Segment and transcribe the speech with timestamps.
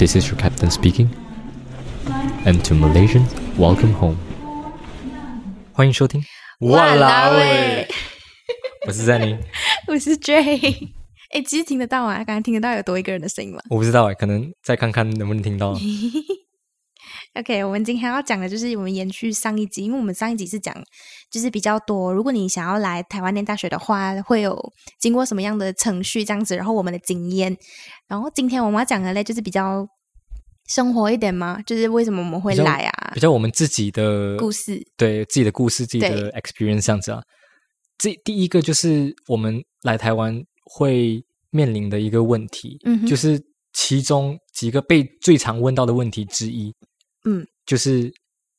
[0.00, 1.08] This is your captain speaking.
[2.44, 4.16] And to Malaysians, welcome home.
[5.72, 6.22] 欢迎收听。
[6.60, 7.88] 哇啦喂！
[8.86, 9.38] 我是赞 宁。
[9.88, 10.92] 我是 J。
[11.32, 13.60] 哎，其实听得到啊，刚刚听得到有多一个人的声音吗？
[13.68, 15.74] 我不知道哎，可能再看看能不能听到。
[17.33, 20.75] OK，我们今天要讲的就是我们延续上一集，因为我们上一集是讲
[21.29, 27.55] 就是比较多，如果你想要来台湾念大学的话，会有经过什么样的程序这样子，然后我们的经验。
[28.07, 29.87] 然后今天我们要讲的嘞，就是比较
[30.67, 34.81] 生活一点嘛，就是为什么我们会来啊比，较我们自己的故事。
[34.97, 37.21] 对自己的故事、自己的 experience 这样子啊。
[37.97, 43.41] 这第一个就是我们来台湾会面临的一个问题，嗯就是
[43.71, 46.73] 其中几个被最常问到的问题之一，
[47.25, 48.13] 嗯，就是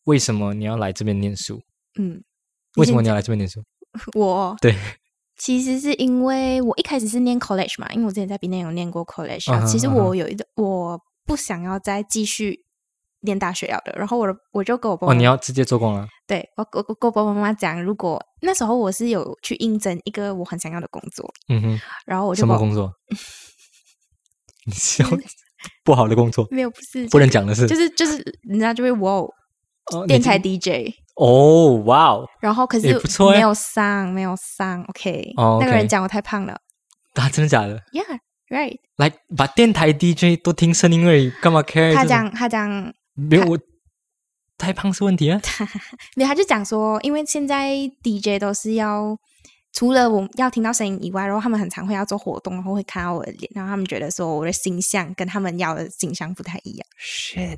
[0.04, 1.60] 为什么你要来这边念书？
[1.98, 2.22] 嗯，
[2.76, 3.62] 为什么你要来这边念书？
[4.14, 4.76] 我对，
[5.36, 9.64] 其实是因为我一开始是念 college 嘛，因为我之前在比内有念过 college 啊。
[9.66, 12.64] 其实我有一个我不想要再继续
[13.20, 16.08] 念大学要的，然后我我就跟我爸哦，爸你要直接做工了？
[16.26, 22.92] 对我我我跟我爸爸妈妈讲，如果那时候我是有去应征一个我很想要的工作，嗯哼，然后我就什么工作？
[24.64, 25.04] 你笑
[25.84, 29.30] 不好的工作，没有不是不能讲的是就是就是人家就会哇哦
[29.92, 32.86] 哦电台 DJ，哦，哇哦，然后可是
[33.32, 36.56] 没有上没有上，OK，、哦那个人讲我太胖了。
[37.14, 41.94] 啊，真的假的？，Yeah right，来把电台 DJ 都听声音而已，干嘛 care？
[41.94, 43.58] 他讲他讲他没有我
[44.56, 45.40] 太胖是问题啊。
[46.16, 49.16] 没有，他就讲说，因为现在 DJ 都是要
[49.72, 56.86] 除了我要听到声音以外，然后他们很常会要做活动，然后会看到我的脸，然后他们觉得说我的形象跟他们要的形象不太一样。
[57.00, 57.56] Shit,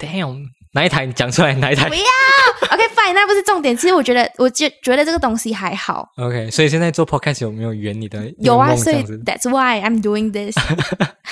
[0.00, 0.46] damn！
[0.74, 1.04] 哪一台？
[1.04, 2.00] 你讲出来哪一台不要
[2.70, 3.76] ，OK fine，那不是重点。
[3.76, 6.08] 其实我觉得，我就觉得这个东西还好。
[6.16, 10.56] ？OK，所以现在做 podcast 有没有圆你的 有啊，所以？that's why I'm doing this。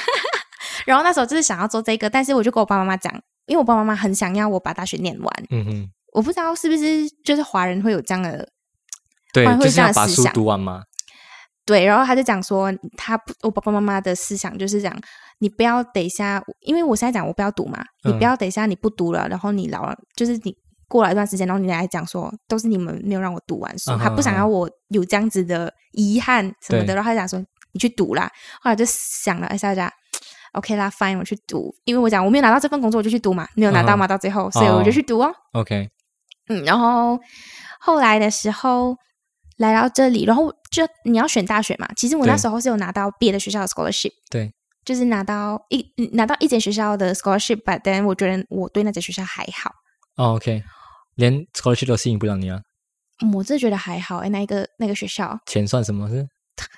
[0.84, 3.12] 然后那时候就是想要做这个，但是我就跟我爸爸妈妈讲，
[3.46, 5.44] 因为我爸爸妈妈很想要我把大学念完。
[5.50, 8.46] 嗯哼，我不知道是不是就是华人会有这样的
[9.32, 10.82] 对会，会就是这样要把书的思想读完吗。
[11.64, 14.94] 对，然后他就讲说，他不，我爸爸妈妈的思想就是讲，
[15.38, 20.52] 你不要等一下，因为我现在讲我不要读嘛，你嗯不要等一下你不读了，然后你老了，就是你
[20.88, 27.38] 过了一段时间，然后你来讲说，都是你们没有让我读完书，嗯他不想要我有这样子的遗憾什么的，然后他就讲说
[27.72, 28.28] 你去读啦，
[28.60, 29.92] 后来就想了一下下。
[30.54, 35.32] OK 啦，Fine，我去读，因为我讲我没有拿到这份工作，我就去读嘛，没有拿到嘛，到最后，所以我就哦去读哦。
[35.52, 35.88] OK，
[36.48, 37.16] 嗯，然后
[37.78, 38.96] 后来的时候
[39.60, 41.86] 来到这里，然后就你要选大学嘛。
[41.94, 44.50] 其实我那对时候是有拿到别的学校的 scholarship，对，
[44.84, 45.84] 就是拿到一
[46.14, 49.70] 拿到一间学校的 scholarship，但我觉得我对那间学校还好，
[50.16, 50.62] 哦 OK，
[51.16, 52.60] 连 scholarship 都吸引不了你啊？
[53.22, 54.16] 嗯我真的觉得还好。
[54.18, 56.08] 哎，那一个那个学校钱算什么？
[56.08, 56.26] 是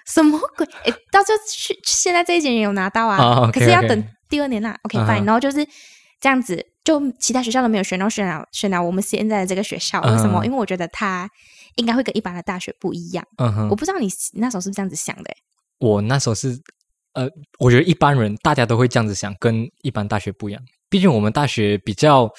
[0.07, 0.67] 什么鬼？
[0.85, 4.77] 哎，到时候去现在这一间也有拿到啊，可是要等第二年啦。
[4.83, 5.65] OK 嗯哼 fine，、然后就是
[6.21, 10.43] 这样子，就其他学校都没有选，然后选了选了我们现在的这个学校，为什么？
[10.43, 11.31] 嗯因为我觉得它
[11.77, 13.25] 应该会跟一般的大学不一样。
[13.39, 15.37] 嗯哼我，不知道你那时候是不是这样子想的、欸？
[15.79, 16.59] 我那时候是
[17.15, 17.29] 呃，
[17.59, 20.63] 我觉得一般人大家都会这样子想，跟一般大学不一样。
[20.89, 22.31] 毕竟我们大学比较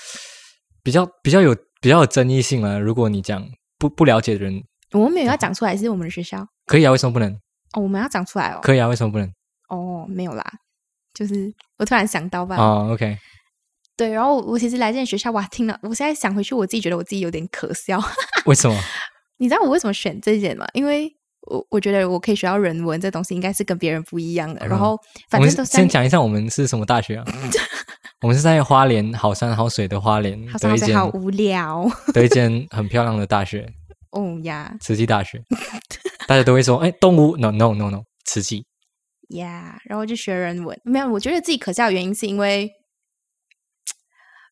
[0.82, 2.78] 比较比较有比较有争议性啊。
[2.78, 7.32] 如果你讲不不了解的人，我们没有要讲出来是我们的学校可以啊，为什么不能？
[7.74, 8.60] 哦，我们要讲出来哦。
[8.62, 9.28] 可以啊，为什么不能？
[9.70, 10.44] 哦，没有啦，
[11.14, 12.56] 就是我突然想到吧。
[12.58, 13.18] 哦，OK，
[13.98, 18.00] 对，然后我其实来这间学校，哇，听了，我现在想回去，我自己觉得我自己有点可笑。
[18.46, 18.80] 为什么？
[19.38, 20.66] 你知道我为什么选这件吗？
[20.74, 21.12] 因为
[21.48, 24.66] 我我觉得我可以学到人文这东西，应该是跟别人不一样的。
[24.66, 24.98] 然后
[25.30, 27.26] 反正都先讲一下我们是什么大学啊？
[28.22, 31.86] 我们是在花莲好山好水的花莲好山好的一间像好无聊。
[32.14, 33.68] 的一间很漂亮的大学，
[34.12, 35.44] 哦呀慈济大学。
[36.26, 38.66] 大家都会说，哎，动物，no no no no，慈济。
[39.32, 40.80] 呀，然后就学人文。
[40.86, 42.72] 没有，我觉得自己可笑的原因是因为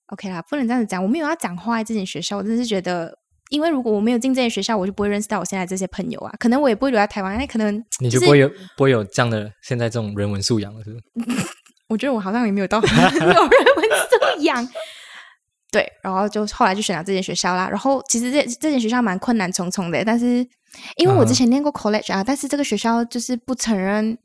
[0.07, 1.01] ，OK 啦，不能这样子讲。
[1.01, 3.20] 我没有要讲坏这间学校，我真的是觉得。
[3.51, 6.33] 因为如果我没有进这些学校，我就不会认识到我现在这些朋友啊。
[6.39, 11.47] 可能我也不会留在台湾，那可能 你就不会有不会有这样的现在这种人文素养了，是不是？
[11.87, 12.89] 我觉得我好像也没有到很
[13.19, 14.67] 有人文素养。
[15.71, 17.69] 对，然后就后来就选了这间学校啦。
[17.69, 20.45] 然后其实这这间学校蛮困难重重的，但是
[20.95, 24.17] 因为我之前念过 college 啊，但是这个学校就是不承认。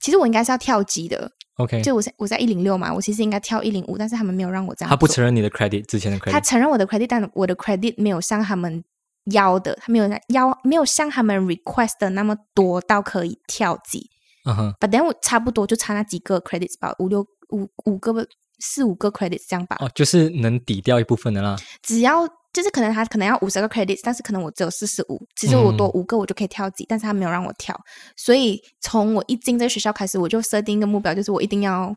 [0.00, 4.90] 其实我应该是要跳级的，OK，就我在我在一零六嘛，我其实应该跳一零五，但是他们没有让我这样。
[4.90, 8.84] 他不承认你的 credit 之前的 credit，他承认我的 credit，但我的 credit 没有像他们
[9.32, 14.08] 要的，他没有要没有像他们 request 的那么多到可以跳级。
[14.44, 18.26] 嗯哼，But then 我差不多就差那几个 credits 吧，五六五五个
[18.58, 19.76] 四五个 credits 这样吧。
[19.80, 21.56] 哦，就是能抵掉一部分的啦。
[21.82, 27.78] 只要就是可能他可能要五十个 credits，但是可能我只有四十五，其实我多五个我就可以跳级，但是他没有让我跳，
[28.16, 31.94] 所以从我一进这个学校开始，我就设定一个目标，就是我一定要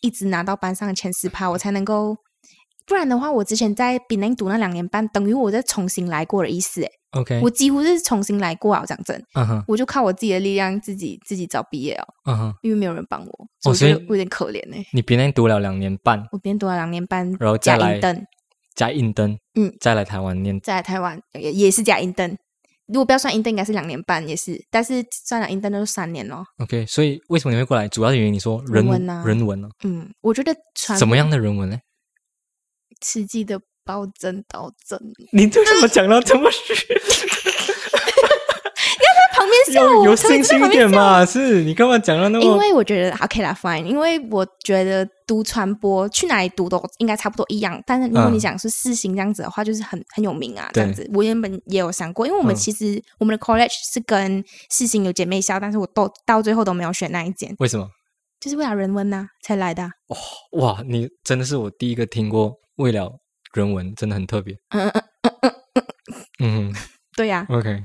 [0.00, 2.16] 一直拿到班上的前十趴，我才能够。
[2.86, 6.82] 不然的话，我之前在槟城读那两年半，等于我再重新来过的意思。
[6.84, 8.84] 哎，OK，我几乎是重新来过啊！
[8.86, 14.76] 讲真，嗯哼，我就靠我自己的力量，自己自己找毕业哦，嗯哼，因为没有人帮我，哦所以我觉得有点可怜呢。
[14.92, 18.26] 你别人读了两年半，我边读了两年半，然后再来加英登，
[18.76, 22.36] 加印登，嗯，再来台湾念，再来台湾也也是加英登。
[22.86, 26.44] 如果不要算英登，应该是两年半，也是，但是算了英登都是三年咯。
[26.58, 27.88] OK，所以为什么你会过来？
[27.88, 29.68] 主要的原因你说人人文啊人文呢？
[29.82, 31.76] 嗯，我觉得传什么样的人文呢？
[33.00, 34.98] 吃鸡的包真刀真，
[35.32, 36.74] 你为什么讲到这么虚？
[39.32, 41.24] 旁边笑我，有信心一点嘛？
[41.26, 42.56] 是你干嘛讲到那么因？
[42.56, 43.84] 为我觉得 OK 啦，fine。
[43.84, 47.80] 因为我觉得读传播去哪里读都应该差不多一样。
[47.86, 51.08] 但是如果嗯你讲是四星这样子的话，就是很很有名啊，这样子。
[51.12, 57.86] 我原本也有想过，因为我们嗯其实、我们的 college 是跟四星有姐妹校，但是我都到最后都没有选那一间，为什么？
[58.40, 59.90] 就是为了人文呐、才来的啊、
[60.52, 63.20] 哇，你真的是我第一个听过为了
[63.52, 64.56] 人文，真的很特别。
[64.70, 65.02] 嗯嗯
[66.38, 66.74] 嗯，嗯
[67.14, 67.82] 对呀、，OK。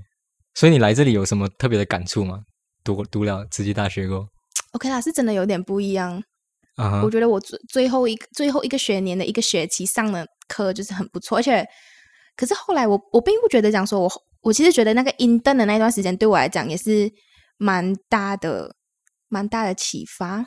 [0.53, 2.43] 所以你来这里有什么特别的感触吗？
[2.83, 4.27] 读过读了慈济大学过
[4.73, 6.21] OK 啦，是真的有点不一样。
[6.75, 11.65] 啊哈我觉得我最最后一个最后一个学年的一个学期上的课就是很不错，而且
[12.35, 14.11] 可是后来我我并不觉得讲说我
[14.41, 17.11] 我其实觉得那个英登的那段时间对我来讲也是
[17.57, 18.75] 蛮大的
[19.29, 20.45] 蛮大的启发，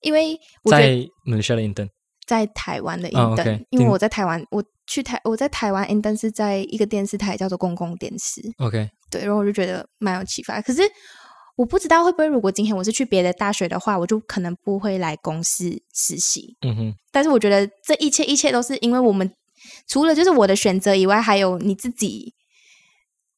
[0.00, 1.88] 因为我觉在得马来西亚的印登
[2.30, 10.62] 在台湾的英哦登，，OK，因为我在台湾我去台我在台湾英登是在一个电视台叫做公共电视，OK，对，然后我就觉得蛮有启发。
[10.62, 10.80] 可是
[11.56, 16.56] 我不知道会不会，如果今天我是去别的大学的话，我就可能不会来公司实习。
[16.60, 19.28] 嗯哼，但是我觉得这一切一切都是因为我们
[19.88, 22.32] 除了就是我的选择以外，还有你自己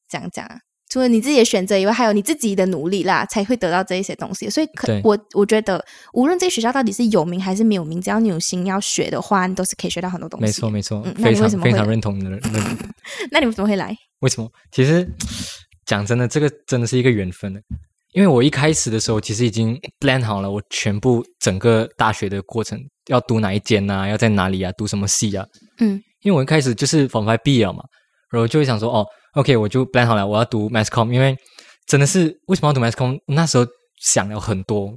[0.07, 0.59] 这样讲啊。
[0.93, 4.51] 除了你自己的选择以外，还有你自己的努力啦，才会得到这一些东西。
[4.51, 10.45] 所以可对我我觉得，无论这个学校到底是有名还是没有名，只要你有心要学的话，你都是可以学到很多东西。
[10.45, 12.39] 没错，没错非常非常认同你的。
[13.33, 13.97] 那你们怎么会来？
[14.21, 14.47] 为什么？
[14.71, 15.09] 其实
[15.87, 17.61] 讲真的，这个真的是一个缘分的。
[18.13, 25.47] 因为我一开始的时候，其实已经 plan 好了，我全部整个大学的过程要读哪一间啊，要在哪里啊，读什么系啊。
[25.81, 27.83] 嗯，因为我一开始就是 Form Five 毕业嘛，
[28.31, 31.37] 然后就会想说，哦，OK，我就 plan 好了，我要读 Mass Com，因为
[31.87, 33.17] 真的是为什么要读 Mass Com？
[33.27, 33.67] 那时候
[34.01, 34.93] 想了很多，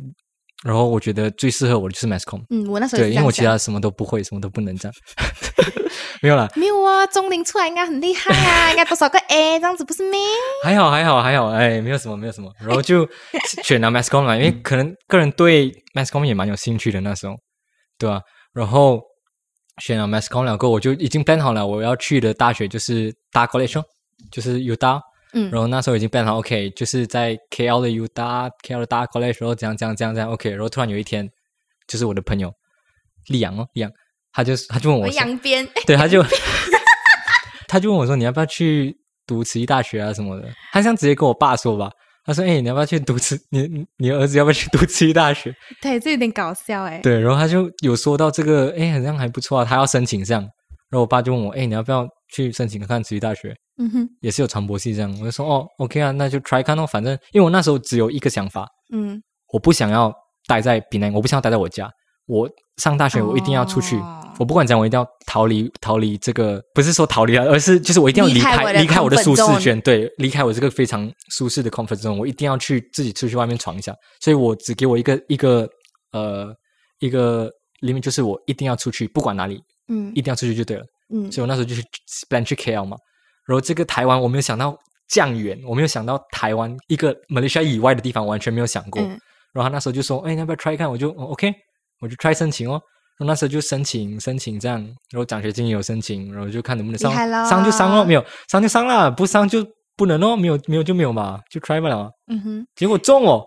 [0.64, 2.42] 然后我觉得最适合我的就是 Mass Com。
[2.50, 4.94] 嗯，我那时候对，因为我其他什么都不会，什么都不能这样。
[6.22, 10.20] 没有啦，没有啊，中林出来应该很厉害啊， 应该多少个 A 这样子不是咩？
[10.64, 13.08] 还好，还好，还好，哎，没有什么，没有什么，然后就
[13.64, 17.36] 选了 Mass Com 嘛，因为可能个人对 Mass Com 也蛮有兴趣的那时候，
[18.00, 18.22] 对吧、
[18.54, 19.02] 然后
[19.84, 23.84] 选了 Mass Com 了过后，我就已经 plan 好了，我要去的大学就是大 college，哦
[24.32, 25.00] 就是 Utah，
[25.34, 31.28] 嗯然后那时候已经 plan 好，OK，就是在 KL 的 Utah，KL 的大 college，然后这样这样这样这样，OK，然后突然有一天，
[31.88, 32.52] 就是我的朋友
[33.28, 33.92] 李阳哦，李阳，
[34.32, 36.24] 他就他就问我我说，扬鞭，对，他就
[37.68, 38.96] 他就问我说：“你要不要去
[39.26, 41.90] 读慈济大学啊什么的？”他想直接跟我爸说吧。
[42.24, 43.38] 他说：“哎、你要不要去读慈？
[43.52, 50.42] 你你你儿子要不要去读慈济大学 对，这有点搞笑哎、？”对，然后他就有说到这个，哎，好像还不错啊，他要申请这样。
[50.42, 53.56] 然后我爸就问我：“哎，你要不要去申请看看慈济大学？
[53.78, 56.86] 嗯哼，也是有传播系这样。”我就说：“哦，OK 啊，那就 try 看哦。
[56.86, 59.22] 反正因为我那时候只有一个想法，嗯，
[59.54, 60.14] 我不想要
[60.48, 61.90] 待在槟榔，我不想要待在我家。
[62.28, 63.98] 我上大学，我一定要出去。
[63.98, 73.96] 哦我不管怎样，我一定要逃离逃离这个，不是说逃离啊，而是就是我一定要离开离开我的舒适圈，对，离开我这个非常舒适的 comfort zone，我一定要去自己出去外面闯一下。
[74.20, 75.66] 所以我只给我一个一个
[76.12, 76.54] 呃
[77.00, 80.84] 一个 limit，就是我一定要出去，不管哪里，嗯一定要出去就对了。
[81.14, 81.82] 嗯所以我那时候就是
[82.30, 82.98] plan 去 KL 嘛，
[83.48, 89.02] 然后这个台湾我没有想到这样远，我没有想到台湾一个马来西亚以外的地方，完全没有想过。
[89.02, 89.20] 嗯
[89.56, 91.50] 然后他那时候就说：“哎，要不要 try 看？”我就、哦、OK，
[92.02, 92.74] 我就 try 申请哦。
[93.18, 94.78] 然后那时候就申请申请这样，
[95.12, 97.10] 然后奖学金也有申请，然后就看能不能上
[97.48, 102.12] 上就上哦，没有上就上啦，不上就不能哦，没有没有就没有嘛，就 try 不了。
[102.30, 103.46] 嗯哼，结果中哦，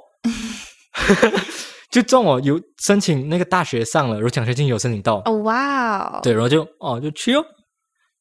[1.93, 7.45] 就中哦，有申请那个大学上了，然后奖学金有申请到，哦哇哦，对，然后就哦就去哦，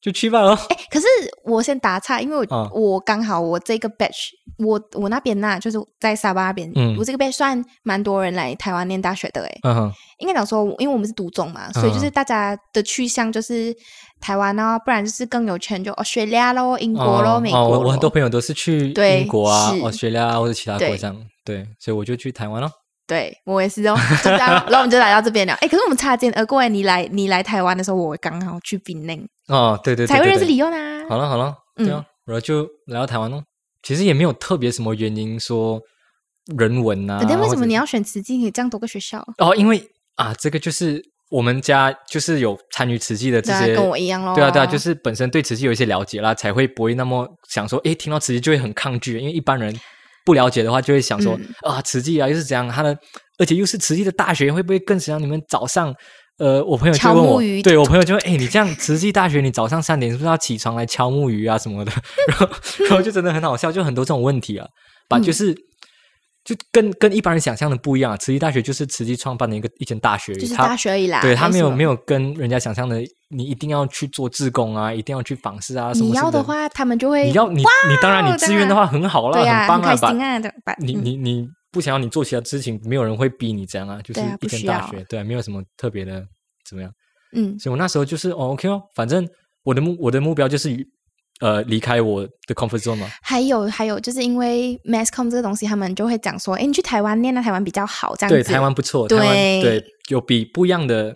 [0.01, 0.53] 就去吧咯。
[0.69, 1.05] 哎，可是
[1.43, 9.59] 我先打岔，因为我、啊我刚好我这个 batch，我我那边呐、就是在沙巴那边，嗯我这个 batch 算蛮多人来台湾念大学的诶。
[9.63, 13.75] 嗯哼，应该讲说，因为我们是独中嘛，所以就是嗯大家的去向就是
[14.21, 22.71] 台湾哦，不然就是更有钱就 Australia 咯、英国咯、哦美国哦，我我很多朋友都是去对英国啊、是澳大利亚或者其他国对家，对，所以我就去台湾咯。
[23.07, 25.53] 对我也是哦，就这样， 然后我们就来到这边了。
[25.61, 30.77] 哎，可是我们擦肩而过哎，你来你来台湾的时候，我刚好去槟榔，哦，对对对，才会认识李佑呢。
[31.09, 33.41] 好了好了，对啊，然后就来到台湾咯。
[33.81, 35.79] 其实也没有特别什么原因说
[36.57, 37.23] 人文啊。
[37.27, 38.35] 但为什么你要选慈济？
[38.35, 39.25] 你这样多个学校？
[39.37, 39.81] 哦，因为
[40.15, 49.73] 啊，这个就是我们家就是有参与慈济的这些，啊跟我一样咯对啊，对啊，就是本身对慈济有一些了解啦，才会不会那么想说，诶，听到慈济就会很抗拒，因为一般人
[50.27, 52.89] 不了解的话，就会想说、嗯啊，慈济啊又是怎样，他的
[53.39, 55.95] 而且又是慈济的大学，会不会更想你们早上？
[56.39, 61.91] 呃，我朋友就问我对我朋友就问，哎，你这样慈济大学，你早上三点是不是要起床来敲木鱼啊什么的？
[62.27, 62.49] 然后，
[62.89, 64.67] 然后就真的很好笑，就很多这种问题啊，
[65.07, 65.55] 把嗯就是。
[66.47, 71.19] 就跟跟一般人想象的不一样，啊慈济大学就是慈济创办的一个一间大学就是大学而已啦。
[71.21, 71.93] 对他没有没有。
[72.07, 80.73] 跟人家想象的，你一定要去做志工啊，一定要去访视啊，什么你要的话，他们就会你要你你当然你自愿的话很好啦，很棒啊，把很开心啊，对吧？
[80.79, 86.23] 你嗯你你不想要你做其他事情，没有人会逼你这样啊，就是一间大学，对啊，没有什么特别的
[86.69, 86.89] 怎么样，
[87.35, 89.27] 嗯所以我那时候就是哦 OK 哦，反正
[89.63, 90.69] 我的目我的目标就是
[91.39, 98.35] 呃离开我的 comfort zone 嘛，还有还有，就是因为 mass com 这个东西，他们就会讲说，哎，你去台湾念那台湾比较好，这样子。
[98.35, 101.13] 对台湾不错，台湾对对有比不一样的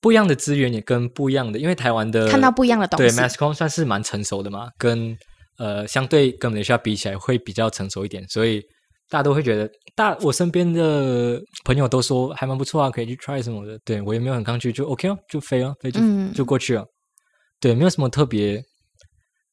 [0.00, 3.18] 不一样的资源，也跟不一样的，因为台湾的看到不一样的东对西。
[3.20, 5.16] Masscom 算是蛮成熟的嘛，跟
[5.58, 8.62] 呃相对跟马来西亚比起来会比较成熟一点，所以
[9.10, 16.84] 大家都会觉得，大我身边的朋友都说还蛮不错啊，可以去 try 什么的，对我也没有很抗拒，就 OK 哦，就飞哦，飞就、嗯就过去了，
[17.60, 18.62] 对，没有什么特别，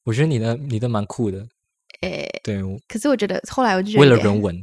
[0.05, 1.45] 我觉得你的你的蛮酷的，
[2.01, 4.55] 诶，对，可是我觉得后来我就觉得为了人文，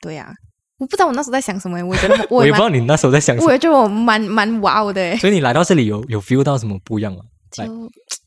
[0.00, 0.32] 对呀、
[0.78, 7.22] 我不知道我那时候在想什么，我觉得 我我也不知道你那时候在想什么，我也觉得我蛮蛮哇哦的，所以你来到这里有有 feel 到什么不一样吗？
[7.50, 7.64] 就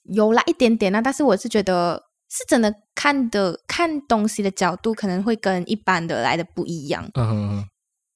[0.05, 7.09] 有啦一点点啊，但是我是觉得是真的看的看东西的角度可能会跟一般的来的不一样。
[7.13, 7.65] 嗯哼哼。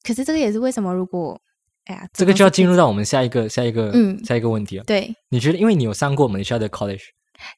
[0.03, 1.39] 可是这个也是为什么，如果
[1.85, 4.83] 哎呀，这个就要进入入到我们下一个下一个嗯下一个问题了。
[4.83, 7.03] 对，你觉得，因为你有上过我们学校的 college，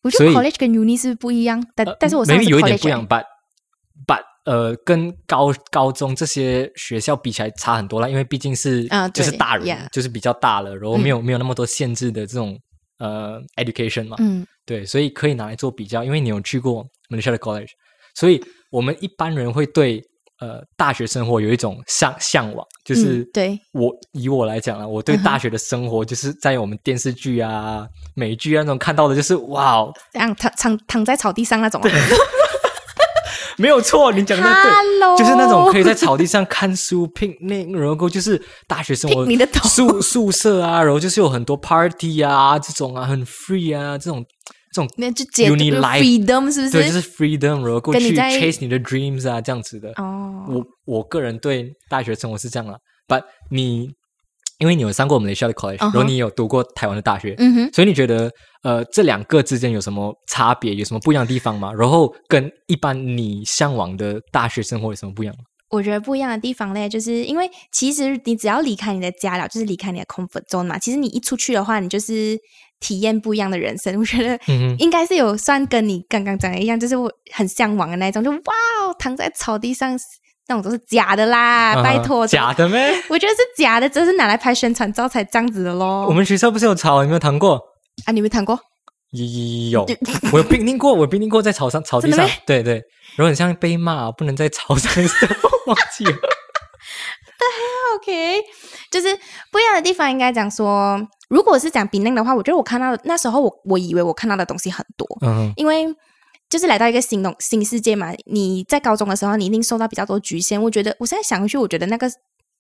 [0.01, 3.23] 我觉得 college 跟 uni 是不一样，但、但是我 maybe 是有一点不一样，but
[4.05, 12.57] but 呃，跟高高中这些学校比起来差很多啦，因为毕竟是就是大人就是比较大了，然后没有没有那么多限制的这种
[12.99, 14.45] 呃 education 嘛，嗯。
[14.65, 17.69] 对，所以可以拿来做比较，因为你有去过 Malaysia 的 college，
[18.15, 20.03] 所以我们一般人会对
[20.39, 31.89] 呃大学生活有一种向向往，就是、嗯对我以我来讲啊，我对大学的生活就是在我们电视剧啊、美剧啊那种看到的，就是哇哦，这样躺躺躺在草地上那种啊。
[33.59, 34.71] 没有错，你讲的对。
[34.71, 44.23] Hello，就是那种可以在草地上看书 picnic，然后就是大学生活你的宿宿舍啊，然后就是有很多 party 啊，这种啊很 free 啊，这种
[44.71, 49.91] 这种那就解 Uni life freedom 是不对，就是 freedom，然后过去 chase 你的 dreams 啊，这样子的。
[49.97, 53.89] 哦，我我个人对大学生活是这样了，but 你
[54.59, 58.31] 因为你有上过马来西亚的 college，、然后你有读过台湾的大学，嗯哼，所以你觉得
[58.63, 61.71] 呃这两个之间有什么差别，有什么不一样的地方吗？
[61.73, 65.43] 然后跟一般你向往的大学生活有什么不一样吗？
[65.69, 70.79] 我觉得不一样的地方嘞，就是因为其实你只要离开你的家了，就是离开你的 comfort zone 嘛。
[70.79, 72.37] 其实你一出去的话，你就是
[72.79, 73.97] 体验不一样的人生。
[73.99, 74.39] 我觉得
[74.77, 79.97] 应该是有算跟你刚刚讲的一样，就是我很向往的那一种，就哇哦，躺在草地上
[80.47, 82.79] 那种都是假的啦，啊拜托，假的咩？
[83.09, 86.05] 我觉得是假的，这是拿来拍宣传照才这样子的咯。
[86.07, 87.61] 我们学校不是有草，你没有谈过？
[88.05, 88.59] 啊，你没谈过？
[89.71, 89.85] 有，
[90.33, 92.73] 我有冰冰过，我有冰冰过在草上 草地上对对，
[93.15, 94.91] 然后很像被骂，不能在草上
[95.65, 96.11] 忘记了。
[97.95, 98.41] OK，
[98.91, 99.07] 就是
[99.51, 105.85] 不一样的地方，应该讲说，如果是讲比那的话，我觉得我看到的那时候我我以为我看到的东西很多，嗯因为
[106.49, 108.13] 就是来到一个新东新世界嘛。
[108.25, 110.61] 你在高中的时候，你一定受到比较多局限。
[110.61, 112.09] 我觉得我现在想回去，我觉得那个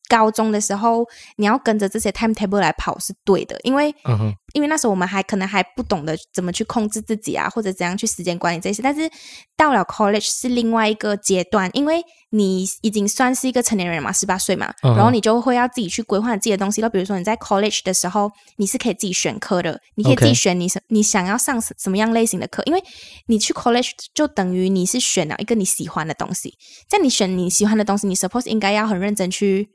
[0.09, 1.05] 高中的时候，
[1.37, 8.81] 你要跟着这些 timetable 来跑是对的，因为嗯哼，因为那时候我们还可能还不懂得怎么去控制自己啊，或者怎样去时间管理这些。
[8.81, 9.09] 但是
[9.55, 16.89] 到了 college 是另外一个阶段，因为你已经算是一个成年人嘛，十八岁嘛，然后你就会要自己去规划你自己的东西了。
[16.89, 22.83] 比如说你在 college 的时候，你是可以自己选课的，你可以自己选你什你想要上什什么样类型的课，因为
[23.27, 26.53] 你去 college 就等于你是选了一个你喜欢的东西。
[26.89, 29.69] 在你选你喜欢的东西，你 suppose 应该要很认真去。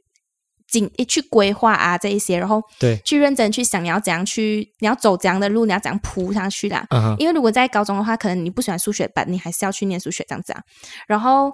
[0.68, 6.87] 进去规划啊这一些，然后对，去认真去想你要怎样去，你要走怎样的路，你要怎样铺上去啦。
[6.88, 10.62] 嗯哼，因为如果在高中的话，可能你不喜欢数学班，你还是要去念数学这样子啊。
[11.06, 11.52] 然后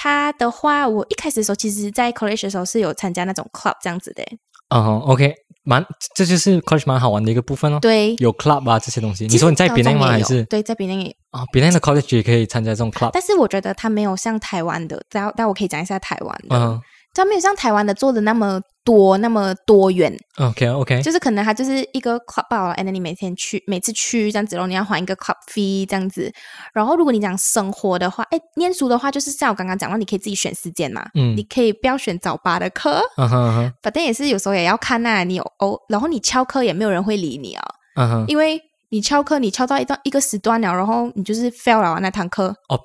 [0.00, 4.22] 他的话，我一开始的时候，其实在 college 的时候是有参加那种 club 这样子的，
[4.68, 7.80] 嗯哼，OK，蛮，这就是 college 蛮好玩的一个部分哦。
[7.80, 8.14] 对。
[8.18, 9.26] 有 club 啊这些东西。
[9.26, 10.06] 你说你在高 b 中 e 吗？
[10.06, 13.10] 还是对，在比内啊 b e 的 college 也可以参加这种 club？
[13.12, 16.80] 但是我觉得它没有像台湾的，但但我可以讲一下台湾的，嗯
[17.18, 26.32] 它没有像台湾的做的那么多那么多元，OK OK，就是可能它就是一个 club 吧，and then 你每天去每次去这样子，然后你要还一个 club fee 这样子。
[26.72, 31.36] 然后如果你讲生活的话，哎，念书的话就是像我刚刚讲到，你可以自己选时间嘛，嗯。
[31.36, 37.64] 你可以不要选早八的课，嗯哼嗯哼反正也是有时候也要看呐、你有哦，然后你翘课也没有人会理你啊，
[37.96, 38.58] 嗯哼，因为
[38.90, 42.78] 你翘课你翘到一段一个时段了，然后你就是 fail 了啊那堂课，哦，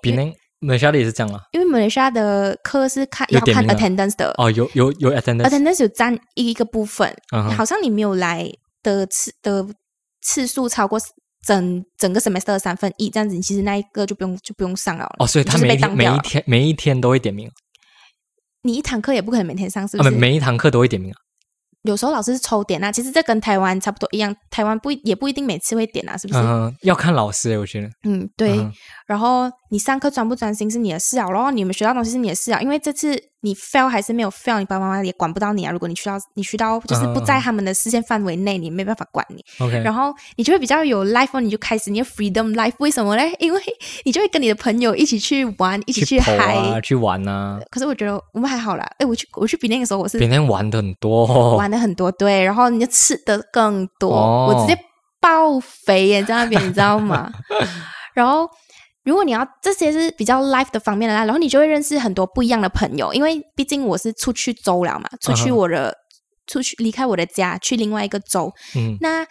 [0.63, 1.41] 马来西亚的也是这样啊。
[1.51, 8.49] 因为马来西亚的课是看要看 attendance 的，哦，有有有 attendance，attendance 有占一个部分，嗯好像你没有来
[8.81, 9.67] 的次的
[10.21, 10.99] 次数超过
[11.45, 15.07] 整整个 semester 的三分一，这样子，你其实那一个就不用就不用上了。
[15.19, 17.51] 哦，所以他就是每一天每一天每一天都会点名
[18.63, 20.11] 你一堂课也不可能每天上，是啊，不是？
[20.11, 21.17] 每每一堂课都会点名啊。
[21.83, 26.39] 有时候老师是抽点啊，其实这跟台湾差不多一样，台湾不一也不一定每次会点啊，是不是？
[26.39, 27.89] 嗯，要看老师诶，我觉得。
[28.03, 28.57] 嗯，对。
[28.57, 28.71] 嗯
[29.05, 35.71] 然后你上课专不专心是你的事啊，然后你们学到东西是你的事啊，因为这次你 fail 还是没有 fail，你爸爸妈妈也管不到你啊。
[35.71, 39.43] 如果你去到你去到就是不在他们的视线范围内，你没办法管你。
[39.59, 42.73] OK，然后你就会比较有 life，哦你就开始你的 freedom life。
[42.79, 43.35] 为什么嘞？
[43.39, 43.61] 因为
[44.05, 46.55] 你就会跟你的朋友一起去玩，一起去跑嗨。
[46.55, 48.89] 啊，去玩啊，可是我觉得我们还好啦。
[48.99, 51.55] 哎，我去我去比那个时候，我是比那玩的很多哦。
[51.59, 54.79] 玩的很多，对，然后你就吃的更多，哦我直接
[55.19, 57.29] 爆肥耶，在那边你知道吗？
[58.13, 58.47] 然后
[59.03, 65.95] 如果你要这些是比较 life 的方面的啦，然后你就会认识很多不一样的朋友，因为毕竟我是出去州了嘛，出去我的、
[66.47, 68.97] 出去离开我的家，去另外一个州，嗯。
[69.01, 69.25] 那。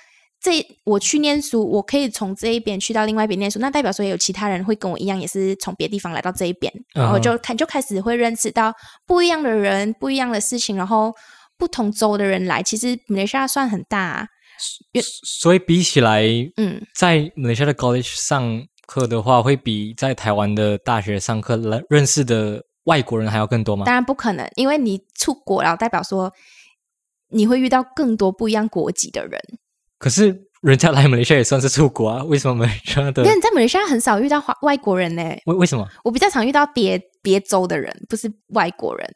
[0.44, 8.74] 这我去念书，我可以从这一边去到另外一边念书，那代表说也有其他人会跟我一样，也是从别的地方来到这一边，然后嗯就开就开始会认识到
[9.06, 11.14] 不一样的人、不一样的事情，然后
[11.56, 14.26] 不同州的人来，其实马来西亚算很大、啊，
[15.40, 16.24] 所以比起来，
[16.56, 18.42] 嗯，在马来西亚的 college 上
[18.86, 23.84] 课的话，会比在台湾的大学上课来认识的外国人还要更多吗？
[23.84, 26.32] 当然不可能，因为你出国了，代表说
[27.28, 29.40] 你会遇到更多不一样国籍的人，
[29.98, 33.34] 可是人家来马来西亚也算是出国啊，为什么马来西亚的因为？
[33.34, 35.88] 你在马来西亚很少遇到华外国人呢、为为什么？
[36.04, 39.14] 我比较常遇到别别州的人，不是外国人。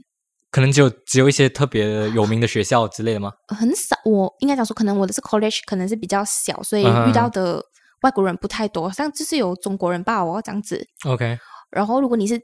[0.51, 3.31] 可能只有只有一些特别有名的学校之类的吗？
[3.49, 7.63] 很少，我应该讲说，可能我的是 college，可能是比较小，所以遇到的
[8.03, 10.87] 外国人不太多，像就是有中国人吧哦这样子。
[11.05, 11.39] OK，
[11.71, 12.41] 然后如果你是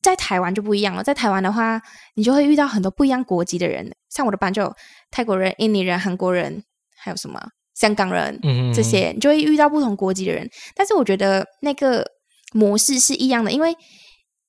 [0.00, 1.80] 在台湾就不一样了，在台湾的话，
[2.14, 4.74] 你就会遇到很多不一样国籍的人，像我的班就有
[5.10, 6.64] 泰国人、印尼人、韩国人，
[6.96, 7.40] 还有什么
[7.74, 10.48] 香港人，嗯这些你就会遇到不同国籍的人。
[10.74, 12.04] 但是我觉得那个
[12.52, 13.74] 模式是一样的，因为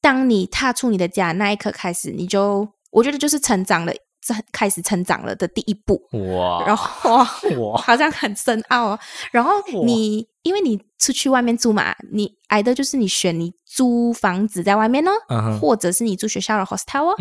[0.02, 3.94] 当你踏出你的家那一刻开始，你就我觉得就是成长了，
[4.26, 6.02] 这开始成长了的第一步。
[6.38, 7.18] 哇，然后
[7.60, 9.00] 哇，好像很深奥哦。
[9.32, 9.52] 然后
[9.84, 15.12] 你因为你出去外面住嘛，你挨的就是你选你租房子在外面哦，
[15.60, 17.16] 或者是你住学校的 hostel 哦。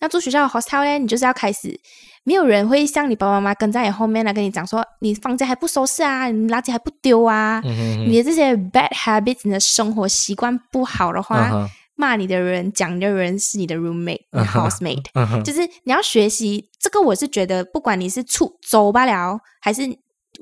[0.00, 1.78] 那住学校的 hostel 呢，你就是要开始，
[2.24, 11.68] 没有人会像你爸爸妈妈跟在你后面来跟你讲说，你房间还不收拾啊，你垃圾还不丢啊，你的这些 bad habits，你的生活习惯不好的话，
[12.00, 15.42] 骂你的人、讲你的人是你的 roommate、housemate。
[15.42, 19.82] 就是你要学习这个，我是觉得不管你是出走罢了，还是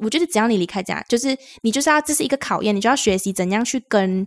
[0.03, 4.27] 我觉得只要你离开家，就是你就是要这是一个考验，你就要学习怎样去跟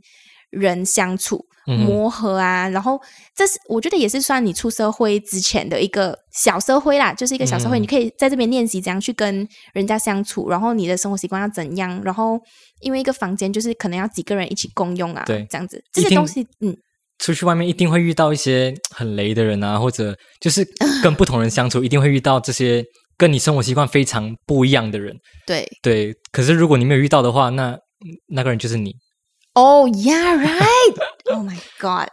[0.50, 2.68] 人相处、磨合啊。
[2.70, 3.00] 然后
[3.36, 12.42] 这是我觉得也是算你出社会之前的一个小社会啦，就是一个小社会，嗯你可以在这边练习怎样去跟人家相处，然后你的生活习惯要怎样，然后
[12.82, 16.76] 因为一个房间就是可能要几个人一起共用啊，对这样子这些东西，嗯。
[17.19, 20.65] 出去外面一定会遇到一些 很雷的人啊，或者就是
[21.03, 22.84] 跟不同人相处，一定会遇到这些
[23.17, 25.15] 跟你生活习惯非常不一样的人。
[25.45, 27.77] 对，对，可是如果你没有遇到的话，那
[28.27, 28.93] 那个人就是你。
[29.53, 30.95] Oh、yeah, right.
[31.36, 32.08] oh my god.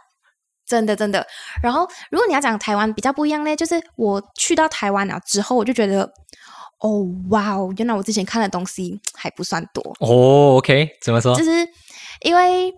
[0.65, 1.25] 真的真的。
[1.63, 6.01] 然后，如果你要讲台湾比较不一样呢，就是我去到台湾了之后，我就觉得，
[6.81, 11.43] 哦，哇哦，原来我之前看的东西还不算多，哦，OK，怎么说就？
[11.45, 11.51] 是
[12.23, 12.73] 因为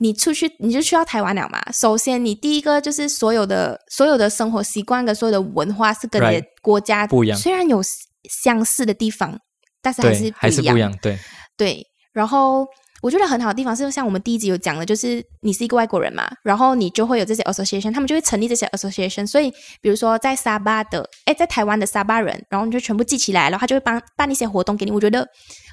[0.00, 1.60] 你出去你就去到台湾了嘛。
[1.72, 6.46] 首先，你第一个就是所有的所有的生活习惯跟所有的文化是跟你的 Right.
[6.62, 7.80] 国家不一样虽然有
[8.28, 9.38] 相似的地方，
[9.80, 10.94] 但是还是对，还是不一样。
[11.00, 11.18] 对，
[11.56, 12.66] 对，然后
[13.02, 19.26] 我觉得很好的地方是，像我们第一集有讲的，就是你是一个外国人嘛，然后你就会有这些 association，他们就会成立这些 association。
[19.26, 24.90] 所以，比如说在沙巴的，哎，在台湾的沙巴人，然后你就全部记起来，然后他就会帮办一些活动给你。
[24.92, 25.26] 我觉得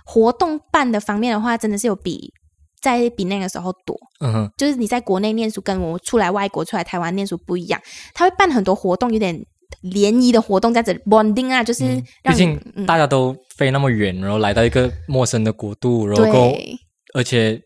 [0.06, 2.34] 活动办的方面的话，真的是有比
[2.82, 3.98] 在比那个时候多。
[4.20, 7.82] 嗯哼，就是你在国内念书，跟我出来外国、出来台湾念书不一样，
[8.14, 9.46] 他会办很多活动，有点
[9.82, 11.84] 联谊的活动，这样子 bonding 啊，就是
[12.24, 16.80] 毕竟嗯大家都飞那么远，然后来到一个陌生的国度，然后对
[17.14, 17.62] 而且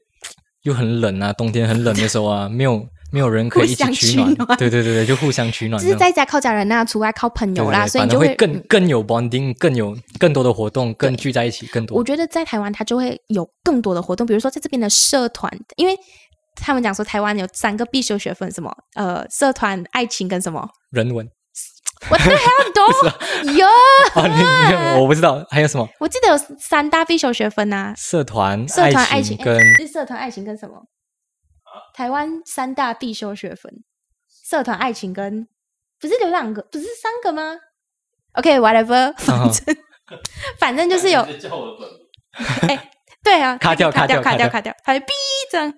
[0.64, 4.30] 又很冷啊，冬天很冷的时候啊，没有没有人可以一起互相取暖。
[4.30, 5.88] 取暖对对对对，就互相取暖就。
[5.90, 11.98] 是在家靠家人呐，除外靠朋友啦，对对对所以你就会会更嗯更有 bonding，更有更多的活动，更聚在一起，更多。
[11.98, 15.98] 我觉得在台湾，它就会有更多的活动，比如说在这边的社团，因为
[16.56, 20.68] 他们讲说台湾有三个必修学分，什么呃，社团、爱情跟什么？
[20.92, 21.28] 人文
[22.10, 23.68] 我的 hell 都有，
[24.16, 30.76] 哦，你你我不知道还有什么我记得有三大必修学分呐、社团、社团、爱情情跟是社团、爱情跟什么？
[31.94, 33.84] 台湾三大必修学分，
[34.46, 35.48] 社团、爱情跟
[36.00, 37.58] 不是有两个，不是三个吗
[38.34, 39.78] ？OK，whatever， 反嗯正
[40.58, 42.80] 反正就是有直接叫我的本名。
[43.24, 45.10] 对啊，卡掉卡卡掉卡掉卡卡掉，他就哔
[45.52, 45.74] 这样。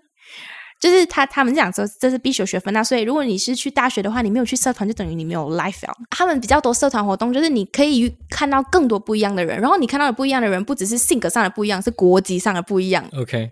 [0.80, 5.94] 就是他他们讲说这是必修学分啊，所以如果你是去大学的话，你没有去社团，就等于你没有 life 了。
[6.10, 13.50] 他们比较多社团活动，就是你可以看到更多不一样的人，然后你看到的不一样的人，不只是性格上的不一样，是国籍上的不一样，OK，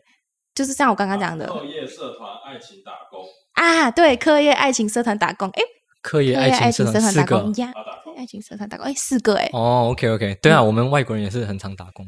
[0.53, 1.47] 就是像我刚刚讲的。
[1.47, 5.61] 课业社团爱情打工，啊，对，课业、爱情、社团、打工，哎，
[6.01, 7.35] 课业、爱爱情、社团、四个。
[7.35, 7.53] 打工。
[7.55, 7.71] 呀。
[8.17, 12.05] 爱情、社团、打工，哎，四个哎，哦，OK OK，对啊，我们外国人也是很常打工。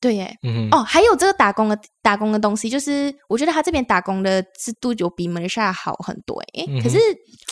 [0.00, 6.64] 对耶，嗯，哦，还有这个打工的打工的东西，就是我觉得他这边打工的制度有比马来西亚好很多诶。
[6.66, 6.98] 嗯可是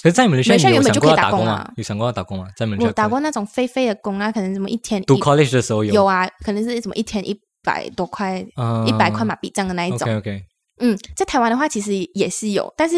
[0.02, 1.72] 可是在马来西亚，原本就可以打工吗打工啊？
[1.76, 2.48] 有想过要打工吗？
[2.56, 5.92] 在马来西亚我打过那种飞飞的工啊，可能什么一天读 college 的时候有。
[5.92, 8.44] 有啊，可能是什么一天一百多块，
[8.86, 10.00] 一百块马币这样的那一种。
[10.08, 10.42] OK OK，
[10.80, 12.96] 嗯，在台湾的话其实也是有，但是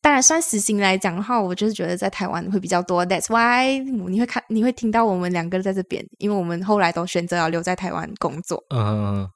[0.00, 3.04] 当然算时薪来讲的话，我就是觉得在台湾会比较多。
[3.06, 8.62] That's why 你会看你会听到我们两个在这边，因为我们后来都选择要留在台湾工作。
[8.70, 9.28] 嗯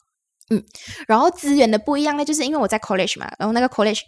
[1.09, 4.03] 然后资源的不一样呢，就是因为我在 college 嘛，然后那个 college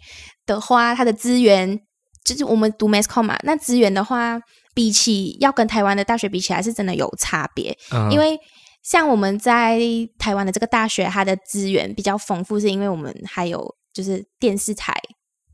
[0.45, 1.77] 的话，它的资源
[2.23, 4.39] 就是我们读 mass com 嘛，那资源的话，
[4.73, 7.77] 比起要跟台湾的大学比起来，是真的有差别。
[7.91, 8.39] 嗯，因为
[8.83, 9.79] 像我们在
[10.17, 14.93] 台湾的这个大学，它的资源比较丰富，是因为我们还有就是电视台。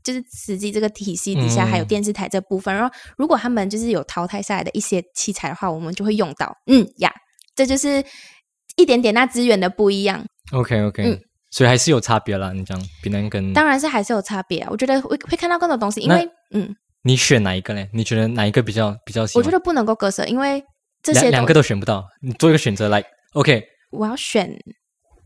[0.04, 6.56] 就是实际这个体系底下还有嗯电视台这部分，然后如果他们就是有淘汰下来的一些器材的话，我们就会用到。
[6.66, 7.12] 嗯呀，
[7.56, 8.04] 这就是
[8.76, 10.24] 一点点那资源的不一样。
[10.52, 12.52] OK OK，嗯所以还是有差别啦。
[12.52, 14.68] 你讲比南跟当然是还是有差别啊。
[14.70, 17.90] 我觉得会会看到更多东西，因为嗯，你选哪一个嘞？
[17.92, 19.40] 你觉得哪一个比较比较喜欢？
[19.40, 20.62] 我觉得不能够割舍，因为
[21.02, 23.02] 这些两两个都选不到，你做一个选择来。
[23.36, 24.50] OK，我要选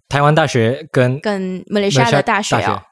[0.09, 2.83] 台湾大学跟跟马来西亚的大学哦。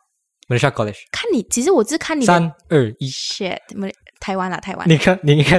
[0.47, 3.89] 马来西亚 College，看你，其实我是看你三二一，shit，马
[4.21, 5.59] 台湾啦，台湾你看你应该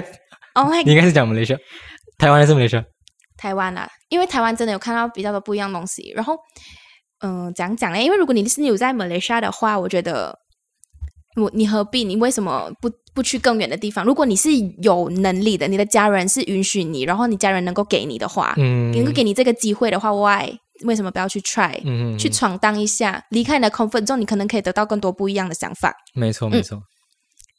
[0.54, 1.60] Oh my 你应该是讲马来西亚，
[2.18, 2.84] 台湾还是马来西亚？
[3.36, 6.14] 台湾啦，因为台湾真的有看到比较多不一样的东西。
[6.16, 6.38] 然后，
[7.20, 10.40] 嗯、讲讲嘞，因为如果你是有在马来西亚的话，我觉得
[11.40, 12.04] 我你何必？
[12.04, 14.04] 你为什么不不去更远的地方？
[14.06, 14.50] 如果你是
[14.82, 20.50] 有能力的，你的家人是允许你，然后你家人能够给你的话，嗯，能够给你这个机会的话，why？
[20.86, 25.94] 为什么不要去 try？、嗯，嗯嗯去闯荡一下，离开你的 comfort zone，你可能可以得到更多不一样的想法。
[26.14, 26.82] 没错没错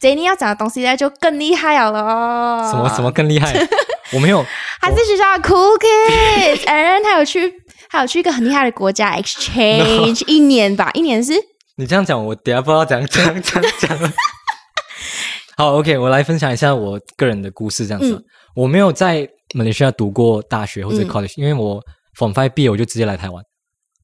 [0.01, 2.71] ，Jenny 要讲的东西呢，就更厉害了咯。
[2.71, 3.11] 什么什么？
[3.13, 3.53] 更厉害？
[4.13, 4.45] 我没有，
[4.81, 7.53] 他是学校的 cool kids，然后他有去，
[7.91, 11.35] 他有去一个很厉害的国家 exchange 一年吧，一年是
[11.81, 14.13] 你这样讲，我等下不知道怎样怎样怎样讲了。
[15.57, 17.87] 好，OK，我来分享一下我个人的故事。
[17.87, 21.83] 这样子，嗯我没有在马来西亚读过大学或者嗯 college，、因为我
[22.19, 23.43] Form Five 毕业我就直接来台湾。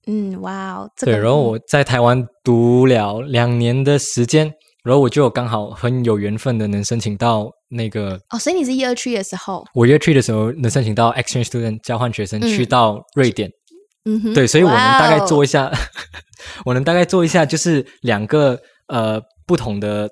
[0.06, 4.50] 嗯，哇哦，这个对，然后我在台湾读了两年的时间，
[4.84, 13.50] 然后我就有刚好很有缘分的能申请到那个哦，所以你是 year three 的时候，我 year three 的时候能申请到 exchange student 交换学生嗯去到瑞典。
[14.06, 15.70] 嗯哼，对，所以我能大概做一下，
[16.64, 20.08] 我能大概做一下，就是两个呃不同的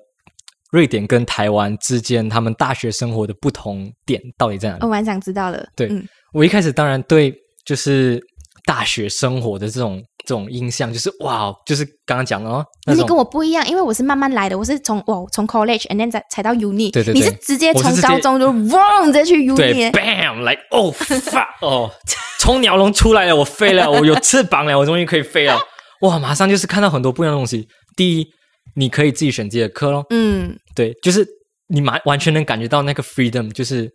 [0.71, 4.81] 瑞典跟台湾之间他们大学生活的不同点到底在哪里。
[4.83, 5.67] 我蛮想知道的。
[5.75, 7.33] 对嗯我一开始当然对
[7.65, 8.21] 就是
[8.65, 13.07] 大学生活的这种这种印象，就是哇，就是刚刚讲的哦，那你种。
[13.07, 17.13] 跟我不一样，因为我是慢慢来的，我是从哇从 college and then 才才到 uni，对对对。
[17.13, 21.91] 你是直接从高中就 wrong 直接去 uni，，bam，like oh fuck， 哦，
[22.39, 25.59] 从鸟笼出来了，我飞了，我有翅膀了， 我终于可以飞了，
[26.01, 27.67] 哇，马上就是看到很多不一样的东西。
[27.95, 28.27] 第一，
[28.75, 31.25] 你可以自己选自己的课咯，嗯，对，就是
[31.67, 33.89] 你完完全能感觉到那个 freedom，就是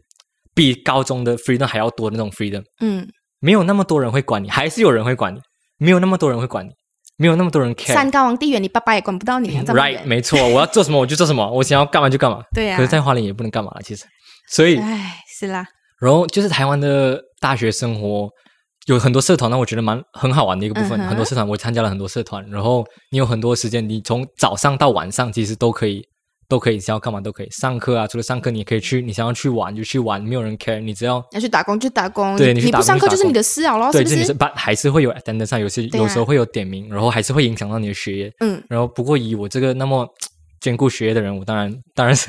[0.55, 2.63] 比高中的 freedom 还要多的那种 freedom。
[2.81, 3.07] 嗯，
[3.41, 5.41] 没有那么多人会管你，还是有人会管你，
[5.79, 6.71] 没有那么多人会管你，
[7.17, 7.93] 没有那么多人 care。
[7.93, 12.43] 山高皇帝远，你爸爸也管不到你啊，这么 right，没错，我要做什么我就做什么，我想要干嘛就干嘛。
[12.55, 14.05] 对啊可是，在花莲也不能干嘛了，其实。
[14.51, 15.67] 所以，哎，是啦，
[16.01, 18.29] 然后就是台湾的大学生活
[18.87, 21.01] 有很多社团，那我觉得蛮很好玩的一个部分。
[21.01, 26.05] 嗯很多社团我参加了很多社团，然后你有很多时间，你从早上到晚上其实都可以，
[26.51, 27.49] 都可以想要干嘛都可以。
[27.51, 30.81] 上课啊，除了上课，你也可以去，你想要去玩就去玩，没有人 care。
[30.81, 34.09] 你只要要去打工就打工，对你你不上课就是你的事啊咯，对，不？
[34.09, 38.33] 是你是把还是会有 attendance 上有些啊有时候会有点名，然后还是会影响到你的学业。
[38.41, 40.05] 嗯，然后不过以我这个那么
[40.61, 42.29] 兼顾学业的人，我当然当然是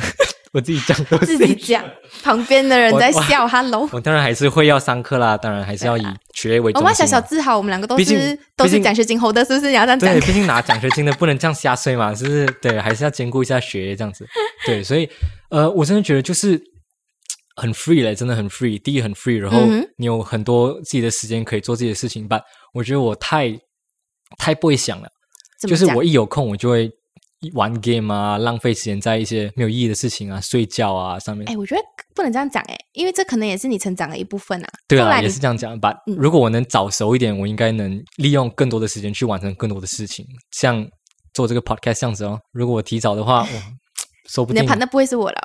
[0.54, 1.84] 我自己讲我自己讲，
[2.24, 3.88] 旁边的人在笑，Hello。
[3.94, 7.06] 我当然还是会要上课啦，当然还是要以学业为我们小。
[7.06, 9.70] 小自豪，我们两个都是都是奖学金 holder，是不是？
[9.70, 10.20] 你要这样讲对，？
[10.22, 12.46] 毕竟拿奖学金的不能这样瞎睡嘛，是不是？
[12.62, 14.28] 对，还是要兼顾一下学业这样子。
[14.66, 15.10] 对，所以
[15.50, 16.62] 呃，我真的觉得就是
[17.56, 18.78] 很 free 嘞，真的很 free。
[18.82, 19.62] 第一很 free，然后
[19.98, 22.28] 你有很多自己的时间可以做自己的事情。
[22.30, 22.42] 但
[22.74, 23.58] 我觉得我太
[24.38, 25.10] 太不会想了，
[25.68, 26.90] 就是我一有空我就会
[27.54, 31.48] 玩 game 啊，浪费时间在一些没有意义的事情啊，睡觉啊上面。
[31.50, 31.82] 哎，我觉得
[32.16, 34.68] 不能这样讲哎，因为这可能也是你成长的一部分啊。
[34.88, 35.80] 对啊，也是这样讲。
[35.80, 40.86] 把嗯如果我能早熟一点，我应该能利用更多的时间去完成更多的事情，像
[41.34, 42.40] 做这个 podcast 这样子哦。
[42.52, 43.48] 如果我提早的话，我，
[44.30, 45.42] 说不定那不会是我了，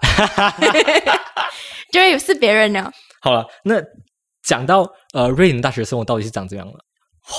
[1.92, 2.92] 就会是别人了。
[3.22, 3.44] 好了。
[3.64, 3.74] 那
[4.46, 6.72] 讲到呃，瑞典大学生活到底是长怎样了？
[6.72, 7.34] 哇，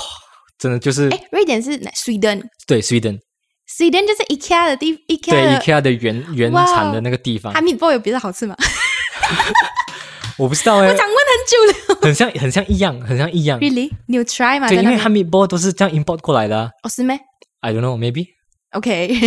[0.57, 2.41] 真的就是哎，瑞典是哪 Sweden。
[2.65, 3.19] 对 Sweden，
[3.69, 8.55] Sweden 就是 IKEA 的地，IKEA 对的 IKEA 的原原产的那个地方哈，密波有别的好吃吗？
[10.37, 11.99] 我不知道哎、我想问很久了。
[12.01, 13.59] 很像很像一样，很像一样。
[13.59, 13.91] Really？
[14.07, 14.69] 你有 try 吗？
[14.69, 16.69] 对，因为哈密波都是这样 import 过来的、啊。
[16.83, 17.19] 哦是咩
[17.61, 19.17] I don't know, maybe.？OK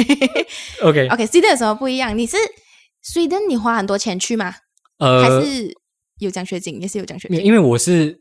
[0.83, 2.16] OK，OK Sweden 有什么不一样？
[2.16, 2.37] 你是
[3.05, 4.55] Sweden 你花很多钱去吗？
[4.98, 5.74] 呃，还是
[6.18, 6.81] 有奖学金？
[6.81, 7.44] 也是有奖学金。
[7.44, 8.16] 因为我是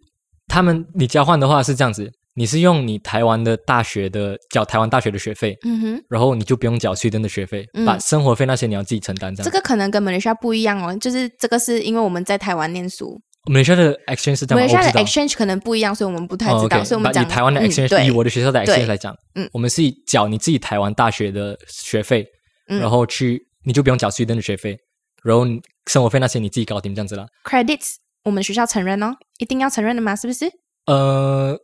[0.48, 9.36] 他们，你交换的话是这样子，你是用你台湾的大学的缴台湾大学的学费，嗯哼，然后你就不用缴税登的学费，嗯把生活费那些你要自己承担。
[9.36, 15.04] 这样，这个可能跟马来西亚不一样哦，就是这个是因为我们在台湾念书，马来西亚的 exchange 是这样吗，马来西亚的我不知道。
[15.04, 16.84] exchange 可能不一样，所以我们不太哦知道。
[16.84, 22.26] 所以我们讲以台湾的嗯 exchange，、对以我的学校的 exchange 来讲，嗯我们是以缴你自己台湾大学的学费，
[22.70, 24.78] 嗯然后去你就不用缴税登的学费，
[25.24, 25.46] 然后
[25.88, 27.26] 生活费那些你自己搞定这样子啦。
[27.44, 30.16] credits，我们学校承认哦，一定要承认的吗？
[30.16, 30.46] 是不是？
[30.86, 31.58] 呃，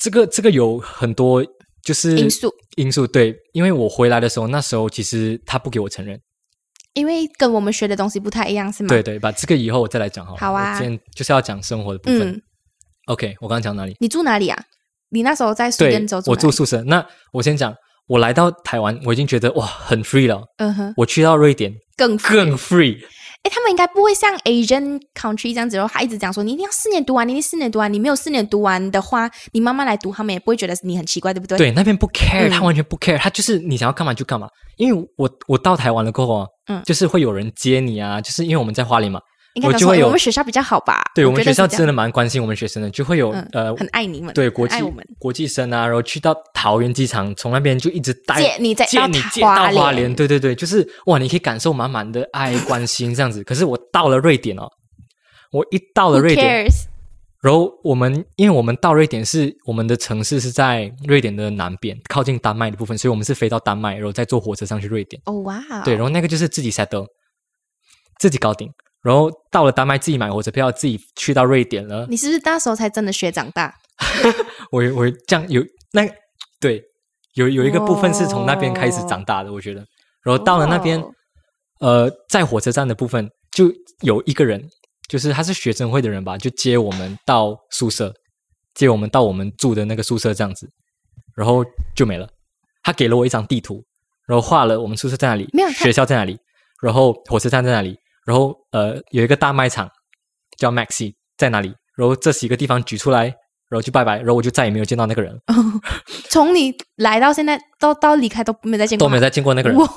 [0.00, 1.44] 这个这个有很多
[1.84, 6.18] 就是因素因素对，因为我回来的时候，那时候其实他不给我承认，
[6.94, 8.88] 因为跟我们学的东西不太一样，是吗？
[8.88, 10.38] 对，对，把这个以后我再来讲好了。
[10.38, 12.30] 好啊我今天就是要讲生活的部分。
[12.30, 12.42] 嗯
[13.06, 13.94] ，OK，我刚刚讲哪里？
[14.00, 14.58] 你住哪里啊？
[15.10, 16.82] 你那时候在苏州，我，住宿舍。
[16.84, 17.74] 那我先讲，
[18.06, 20.42] 我来到台湾，我已经觉得哇很 free 了。
[20.56, 22.98] 嗯哼，我去到瑞典更更 free，
[23.42, 34.46] 哎，他们应该不会像 Asian country 这样子，然后他一直讲说你一定要四年读完，你一定四年读完，你没有四年读完的话，你慢慢来读，他们也不会觉得你很奇怪，对不对？，对那边不 care，、嗯他完全不 care，他就是你想要干嘛就干嘛。
[34.76, 39.20] 因为我我到台湾了过后啊，嗯就是会有人接你啊，就是因为我们在花莲嘛，
[39.54, 41.02] 应该就会有我们学校比较好吧？
[41.14, 44.76] 对我们学校真的蛮关心我们学生的，就会有、嗯呃很爱你们，对国际。
[45.18, 53.42] 国际生啊，然后去到桃园机场，从那边就一直带接你在接到你接到花莲，对对对，就是哇，你可以感受满满的爱关心这样子。
[53.44, 54.68] 可是我到了瑞典哦，
[55.52, 56.66] 我一到了瑞典，
[57.42, 65.20] 然后我们因为我们到瑞典是我们的城市是在瑞典的南边，靠近丹麦的部分，所以我们是飞到丹麦，然后再坐火车上去瑞典。
[65.26, 67.06] 哦哇，对，然后那个就是自己 settle，
[68.18, 68.70] 自己搞定。
[69.02, 72.06] 然后到了丹麦，自己买火车票，自己去到瑞典了。
[72.08, 73.74] 你是不是那时候才真的学长大？
[74.70, 76.08] 我我这样有那
[76.60, 76.82] 对
[77.34, 79.84] 有有一个部分是从那边开始长大的，我觉得。
[80.22, 81.10] 然后到了那边，哦
[81.80, 84.62] 呃，在火车站的部分就有一个人，
[85.08, 88.12] 就是他是学生会的人吧，就接我们到宿舍，
[88.74, 90.68] 接我们到我们住的那个宿舍这样子，
[91.34, 91.64] 然后
[91.96, 92.28] 就没了。
[92.82, 93.82] 他给了我一张地图，
[94.26, 96.38] 然后画了我们宿舍在哪里，没有学校在哪里，
[96.82, 99.88] 然后火车站在哪里，然后呃有一个大卖场
[100.58, 103.24] 叫 Maxi 在哪里，然后这几个地方举出来，
[103.68, 105.34] 然后就拜拜，然后我就再也没有见到那个人，
[106.28, 109.88] 从你来到现在到到离开都没有再见过他，都没有再见过那个人，哇，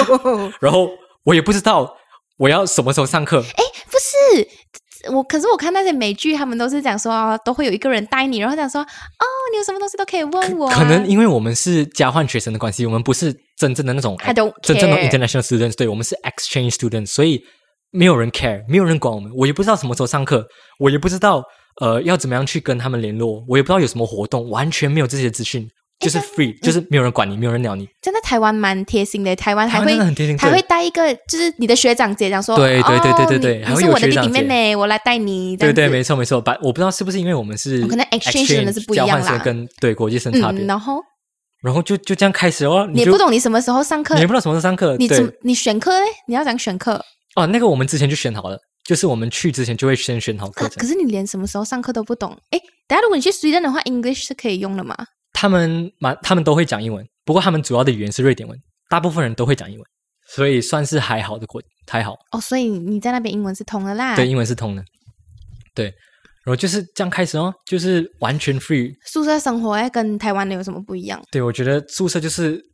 [0.60, 0.88] 然后
[1.24, 1.96] 我也不知道
[2.38, 14.16] 我要什么时候上课，不是我，可是我看那些美剧，他们都是讲说、哦都会有一个人带你，然后讲说哦，你有什么东西都可以问我啊、可能因为我们是交换学生的关系，我们不是真正的那种
[14.62, 17.44] 真正的 international students，对我们是 exchange students，所以
[17.96, 20.46] 没有人 care，没有人管我们，我也不知道什么时候上课，
[20.78, 21.42] 我也不知道
[21.80, 25.66] 呃要怎么样去跟他们联络，我也不知道有什么活动，完全没有这些资讯，
[25.98, 41.00] 就是嗯 free，就是没有人管你，没有人鸟你，真的台湾蛮贴心的，台湾还会真的很贴心，还会带一个，就是你的学长姐讲说，对对对对对哦对你你是我的弟弟妹妹，我来带你，对对，没错没错，把我不知道是不是因为我们是哦可能 exchange 真的是不一样交换生啦跟对国际生差别，嗯，然后？
[41.62, 44.14] 然后就就这样开始哦，就你也不懂你什么时候上课。
[44.14, 46.06] 你，也不知道什么时候上课，你怎么你选课嘞？
[46.28, 47.02] 你要讲选课，
[47.36, 50.70] 哦，那个我们之前就选好了，就是我们去之前就会先选好课程。
[50.70, 54.96] 可可是你连什么时候上课都不懂，诶，等下如果你去 Sweden 的话，English 是可以用的吗？
[55.32, 59.86] 他们蛮他们都会讲英文，不过他们主要的语言是瑞典文，大部分人都会讲英文，
[60.28, 64.16] 所以算是还好的国还好，哦，所以你在那边英文是通的啦。
[64.16, 64.82] 对，英文是通的，
[65.74, 65.94] 对。
[66.44, 68.94] 然后就是这样开始哦，就是完全 free。
[69.04, 71.20] 宿舍生活哎，跟台湾的有什么不一样？
[71.28, 72.64] 对我觉得宿舍就是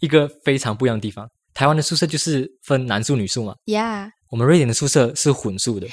[0.00, 1.28] 一个非常不一样的地方。
[1.58, 4.10] 台湾的宿舍就是分男宿女宿嘛，，Yeah。
[4.30, 5.88] 我们瑞典的宿舍是混宿的。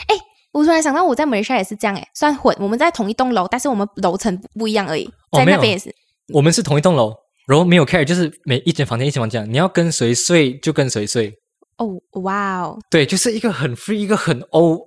[0.51, 5.91] 我突然想到，我在马来西亚也是这样哎，算混，我们在同一栋楼，但是我们楼层不不一样而已，在那边也是。
[6.31, 7.11] 我们是同一栋楼，
[7.47, 11.33] 然后没有 care，就是每一间房间一间房间，你要跟谁睡就跟谁睡。
[11.79, 14.79] 哦，哇哦，对，就是一个很 free，一个很欧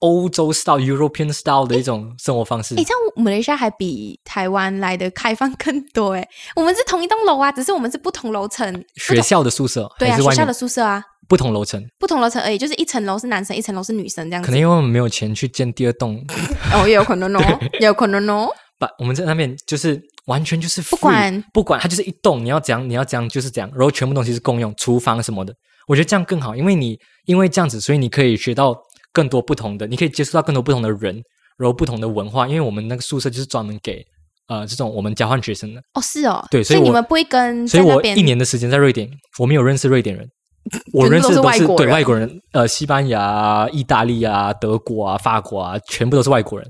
[0.00, 2.74] 欧洲 style、European style 的一种生活方式。
[2.76, 6.28] 诶，这样马来西亚还比台湾来的开放更多诶。
[6.54, 8.72] 我们是同一栋楼啊，只是我们是不同楼层。
[8.72, 14.46] 不学校的宿舍对啊，学校的宿舍啊，不同楼层，不同楼层而已，就是一层楼是男生，一层楼是女生这样子。
[14.46, 16.24] 可能因为我们没有钱去建第二栋，
[16.72, 18.48] 哦，也有可能哦，也 有可能哦。
[18.78, 25.52] 把我们在那边就是完全就是不管不管，它就是一栋，你要怎样你要怎样就是这样，然后全部东西是共用，厨房什么的，
[25.88, 28.72] 我觉得这样更好，因为你因为这样子，所以你可以学到
[29.12, 31.22] 更多不同的，你可以接触到更多不同的人，
[31.56, 34.04] 然后不同的文化，因为我们那个宿舍就是专门给
[34.48, 40.28] 呃这种我们交换学生的，哦，是哦，对所以你们不会跟所以我一年的时间在瑞典，我没有认识瑞典人。
[40.92, 46.68] 我认识的都是对外国人，呃，西班牙啊、意大利啊、德国啊、法国啊，全部都是外国人。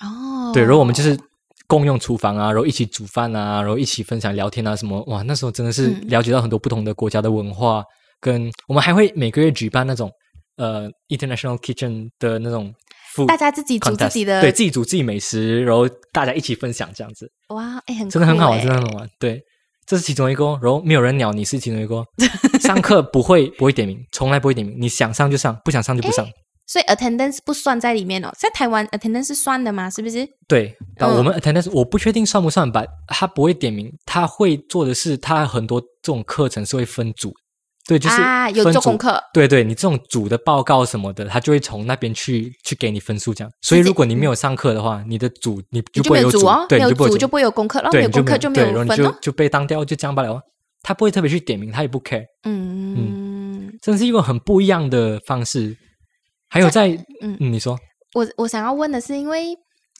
[0.00, 1.18] 哦，对，然后我们就是
[1.66, 6.08] 共用厨房啊，然后一起煮饭啊，然后一起分享聊天啊，什么哇，那时候真的是嗯。
[6.08, 7.84] 了解到很多不同的国家的文化，
[8.18, 10.10] 跟我们还会每个月举办那种
[10.58, 12.72] 呃 international kitchen 的那种
[13.26, 19.08] 大家自己煮自己的，对自己煮自己美食，然后大家一起分享这样子，哇，哎，很真的很好玩，真的很好玩。
[19.18, 19.40] 对，
[19.86, 22.06] 这是其中一个哦，然后没有人鸟你是其中一个哦，
[22.60, 26.26] 上课不会不会点名，从来不会点名，你想上就上，不想上就不上。
[26.66, 29.88] 所以 attendance 不算在里面哦，在台湾 attendance 是算的吗？
[29.88, 30.28] 是不是？
[30.46, 37.32] 对，但嗯我们 attendance 我不确定算不算吧，他不会点名，他会做的是他很多这种课程是会分组，
[37.88, 43.50] 对，就是啊，有做功课，对对，你这种组的报告什么的，他就会从那边去去给你分数这样。
[43.62, 49.10] 所以如果你没有上课的话，你的组你你就就不会有组哦，，对，没有组就不会有功课，然后有功课就没对，然后你有分哦。
[49.10, 50.42] 就就被当掉，就这样罢了哦。
[50.82, 55.76] 他不会特别去点名，他也不 care，嗯，真的是一个很不一样的方式。
[56.48, 56.88] 还有在
[57.20, 57.78] 嗯嗯，你说
[58.14, 59.56] 我我想要问的是，因为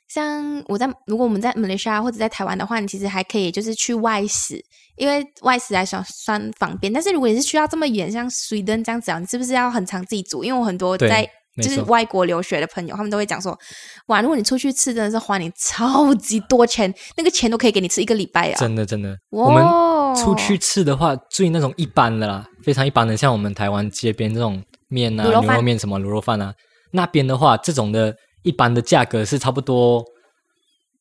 [0.09, 4.62] 像我在如果我们在马来西亚或者在台湾的话，你其实还可以就是去外食，
[4.99, 6.93] 因为外食来算算方便。
[6.93, 10.45] 但是如果你是需要这么远，像 Sweden 这样子啊，你是不是要很常自己煮？
[10.45, 13.59] 因为我很多在就是外国留学的朋友，他们都会讲说，
[14.07, 18.57] 哇，如果你出去吃，真的是花你超级多钱，那个钱都可以给你吃一个礼拜啊。
[18.59, 26.55] 真的真的，我们哇出去吃的话，最那种一般的啦，非常一般的，像我们台湾街边这种面啊、卤肉牛肉面什么卤肉饭啊，
[26.93, 30.05] 那边的话，这种的一般的价格是差不多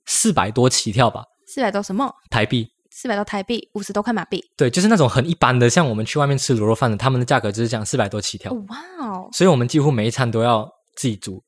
[0.07, 2.11] 四百多起跳吧，四百多什么？
[2.31, 2.67] 台币。
[2.99, 4.43] 四百多台币，五十多块马币。
[4.57, 11.39] 对，就是那种很一般的，像我们去外面吃卤肉饭的，他们的价格就是这样四百多起跳，哇哦，所以我们几乎每一餐都要自己煮，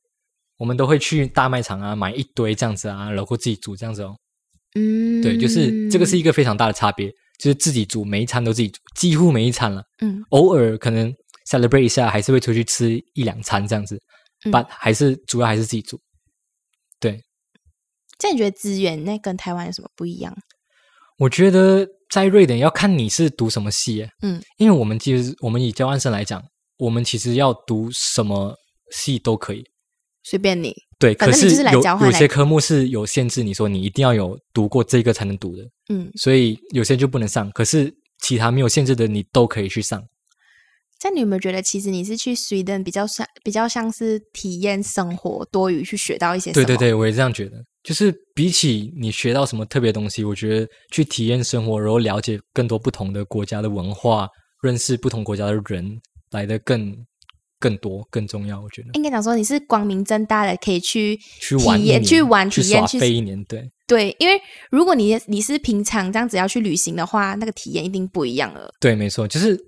[0.58, 4.14] 我们都会去大卖场啊买一堆这样子啊，然后自己煮这样子哦。
[4.76, 7.10] 嗯，对，就是这个是一个非常大的差别，
[7.40, 9.82] 就是自己煮，每一餐都自己煮，几乎每一餐了。
[10.02, 11.12] 嗯偶尔可能
[11.50, 14.00] celebrate 一下，还是会出去吃一两餐这样子，
[14.44, 15.98] 嗯但、还是主要还是自己煮。
[17.00, 17.20] 对，
[18.20, 20.32] 这样你觉得资源那跟台湾有什么不一样？
[21.20, 26.42] 我觉得在瑞典要看你是读什么系耶，嗯，因为我们其实我们以交换生来讲，
[26.78, 28.56] 我们其实要读什么
[28.90, 29.62] 系都可以。
[30.22, 30.74] 随便你。
[30.98, 37.50] 对，可是有有些科目是有限制，你说你一定要有读过这个才能读的，嗯，所以有些就不能上。
[37.52, 40.02] 可是其他没有限制的，你都可以去上。
[41.00, 46.52] 这样你有没有觉得，其实你是去 Sweden 比较像比较像是体验生活，多于去学到一些？
[46.52, 47.56] 对对对，我也这样觉得。
[47.82, 54.28] 就是比起你学到什么特别东西，我觉得去体验生活，然后了解更多不同的国家的文化，
[54.62, 55.98] 认识不同国家的人，
[56.32, 56.94] 来的更
[57.58, 58.60] 更多更重要。
[58.60, 64.38] 我觉得应该讲说你是光明正大的可以去去玩体验、去玩、体验、去飞一年，对对，因为
[64.70, 68.70] 如果你你是平常这样子要去旅行的话，那个体验一定不一样了。
[68.78, 69.58] 对，没错，就是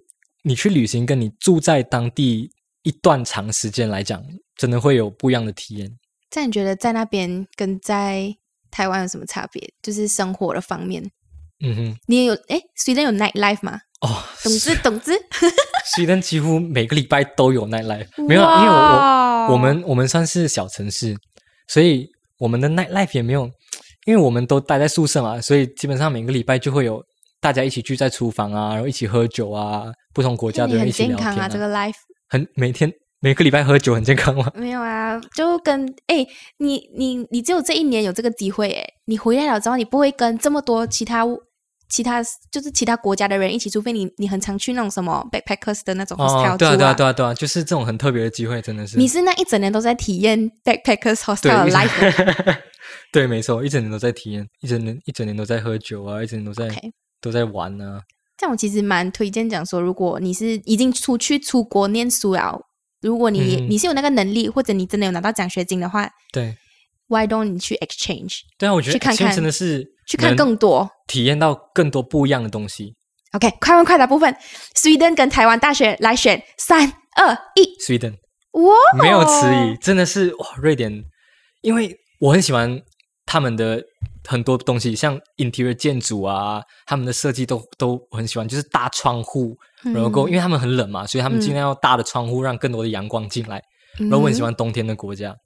[0.42, 2.50] 你去旅行，跟你住在当地
[2.82, 4.22] 一段长时间来讲，
[4.56, 5.90] 真的会有不一样的体验。
[6.30, 8.34] 这样你觉得在那边跟在
[8.70, 9.72] 台湾有什么差别？
[9.82, 11.02] 就是生活的方面，
[11.64, 13.80] 嗯哼，你也有诶 e e n 有 night life 吗？
[14.00, 15.12] 哦，懂之懂之，
[15.94, 21.14] 西登几乎每个礼拜都有 night life，没有啊，因为我我我们我们算是小城市，
[21.68, 23.48] 所以我们的 night life 也没有，
[24.06, 27.04] 因为我们都待在宿舍嘛，所以基本上每个礼拜就会有
[27.42, 31.92] 大家一起聚在厨房啊，然后一起喝酒啊，不同国家的人一起聊天健康啊，这个 life
[32.28, 32.90] 很每天
[33.20, 34.50] 每个礼拜喝酒很健康吗？
[34.54, 36.26] 没有啊，就跟诶，
[36.58, 41.24] 你你你只有这一年有这个机会诶，你回来了之后，你不会跟这么多其他
[41.88, 48.96] 其他就是其他国家的人一起，除非你你很常去那种什么 backpackers 的那种 hostel 哦，对啊，对啊，对啊，对啊，就是这种很特别的机会，真的是。
[48.96, 52.56] 你是那一整年都在体验 backpackers hostel 的 life，
[53.12, 56.66] 对，没错，一整年都在体验，一整年一整年都在喝酒啊，一整年都在
[57.22, 58.02] 都在玩啊。
[58.36, 62.60] 这样我其实蛮推荐讲说，如果你是已经出去出国念书了，
[63.00, 66.56] 如果你、嗯你是有那个能力，或者你真的有拿到奖学金的话对
[67.06, 72.94] ，Why don't 你去 exchange 对啊，我觉得去看看真的是去看更多体验到更多不一样的东西。
[73.32, 74.34] ？OK，快问快答部分
[74.74, 78.14] ，Sweden 跟台湾大学来选，三二一，Sweden
[78.52, 81.04] 哇，没有迟疑，真的是哇，瑞典，
[81.60, 82.82] 因为我很喜欢
[83.24, 83.82] 他们的
[84.26, 93.58] 很多东西，像 interior 建筑啊，他们的设计都都我很喜欢，就是大窗户，然后够，因为他们很冷嘛，所以他们尽量要大的窗户，让更多的阳光进来。
[93.98, 95.36] 嗯然后我很喜欢冬天的国家，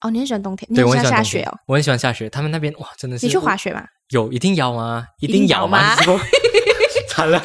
[0.00, 3.84] 哦，你很喜欢冬天，对我很很喜欢下雪哦。，我很喜欢下雪，他们那边哇，真的是你去滑雪吗？
[4.08, 5.06] 有一定要吗？
[5.20, 5.96] 一定定要要吗吗？
[7.08, 7.44] 惨了，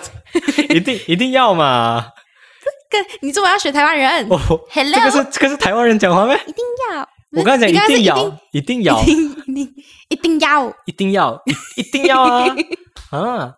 [0.69, 2.07] 一定一定要嘛？
[2.89, 4.27] 跟你怎么要学台湾人？
[4.29, 4.39] 哦
[4.71, 6.35] Hello 这个是这个是台湾人讲话咩？
[6.47, 10.65] 一定要，我刚才讲一定要，一定要一，定要。
[10.85, 12.45] 一定要，一一定要啊
[13.11, 13.53] 啊！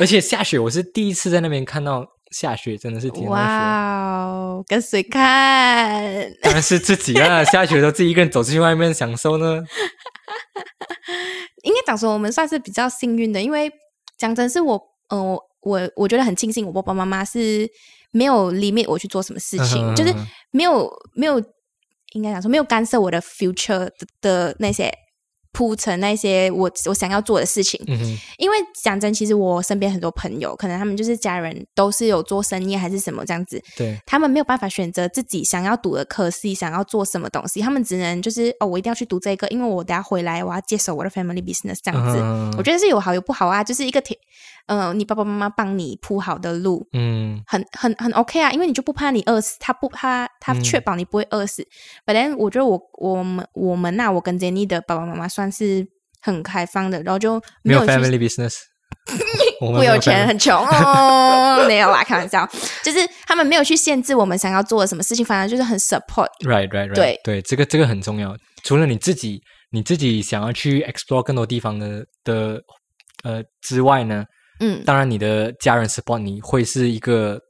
[0.00, 3.42] 而且下雪，我是第一次在那边看到下雪，真的是体验到雪。
[3.42, 6.32] 哇哦，跟谁看？
[6.42, 9.62] 当然是自己啦，下雪的时候自己一个人走出去外面享受呢。
[11.62, 13.70] 应该讲说我们算是比较幸运的，因为
[14.18, 17.70] 讲真是我，呃，我我我觉得很庆幸，我爸爸妈妈是
[18.10, 20.12] 没有 limit 我去做什么事情，就是
[20.50, 21.40] 没有没有
[22.14, 24.92] 应该讲说没有干涉我的 future 的的那些
[25.52, 27.78] 铺陈那些我我想要做的事情。
[28.38, 42.18] 因为讲真，其实我身边很多朋友，可能他们就是家人都是有做生意还是什么这样子，对，他们没有办法选择自己想要读的科系，想要做什么东西，他们只能就是哦，我一定要去读这个，因为我等下回来我要接手我的 family business 这样子。
[42.18, 44.16] 嗯我觉得是有好有不好啊，就是一个铁，
[44.66, 51.66] 呃，你爸爸妈妈帮你铺好的路，嗯很很很 OK 啊，因为你就不怕你饿死，他不怕他嗯确保你不会饿死。
[52.06, 55.86] 反正我觉得我我们我们呐、我跟 Jenny 的爸爸妈妈算是
[56.20, 58.54] 很开放的，然后就没有有 family business，
[59.60, 62.48] 不有钱，很穷哦， 没有啦，开玩笑，
[62.84, 66.28] 就是他们没有去限制我们想要做的什么事情，反而就是很 support。
[66.44, 66.94] Right, right, right.
[66.94, 68.36] 对对，这个这个很重要。
[68.62, 69.40] 除了你自己
[69.70, 72.60] 你自己想要去 explore 更多地方的的
[73.24, 74.24] 呃之外呢，
[74.62, 77.40] 嗯，当然你的家人 support 你会是一个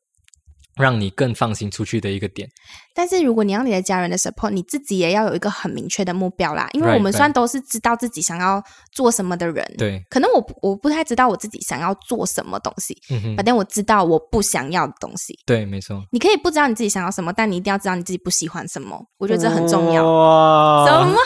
[0.76, 2.48] 让你更放心出去的一个点。
[2.94, 6.68] 但是如果你要你的家人的 support，你自己也要有一个很明确的目标啦。
[6.72, 15.38] 因为我们然都是知道自己想要做什么的人，对，可能我我不太知道我自己想要做什么东西，嗯哼，反正我知道我不想要的东西。
[15.44, 18.98] 对，没错，你可以不知道你自己想要什么，但你一定要知道你自己不喜欢什么。
[19.18, 20.04] 我觉得这很重要。
[20.04, 21.16] 哇什么？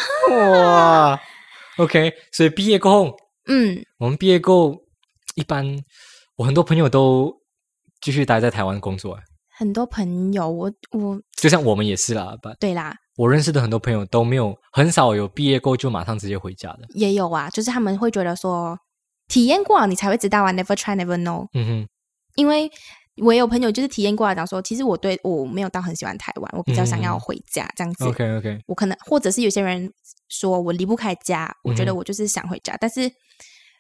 [0.61, 1.21] 哇
[1.79, 3.17] ？OK，所以毕业过后，
[3.49, 4.81] 嗯，我们毕业过后，
[5.37, 5.65] 一般
[6.37, 7.33] 我很多朋友都
[8.03, 9.23] 继续待在台湾工作，啊
[9.59, 12.35] 很多朋友，我我就像我们也是啦。
[12.61, 16.81] 对啦，我认识的很多朋友都没有，很少有毕业过就马上直接回家的。
[16.91, 18.79] 也有啊，就是他们会觉得说，
[19.29, 21.49] 体验过了你才会知道啊，never try never know。
[21.55, 21.89] 嗯哼，
[22.35, 22.71] 因为
[23.23, 28.05] 我也有朋友就是体验过来讲说，其实我对我没有到很喜欢台湾，我比较想要嗯回家这样子。
[28.05, 29.91] OK OK，我可能或者是有些人
[30.29, 33.11] 说我离不开家，我觉得我就是想回家，但是。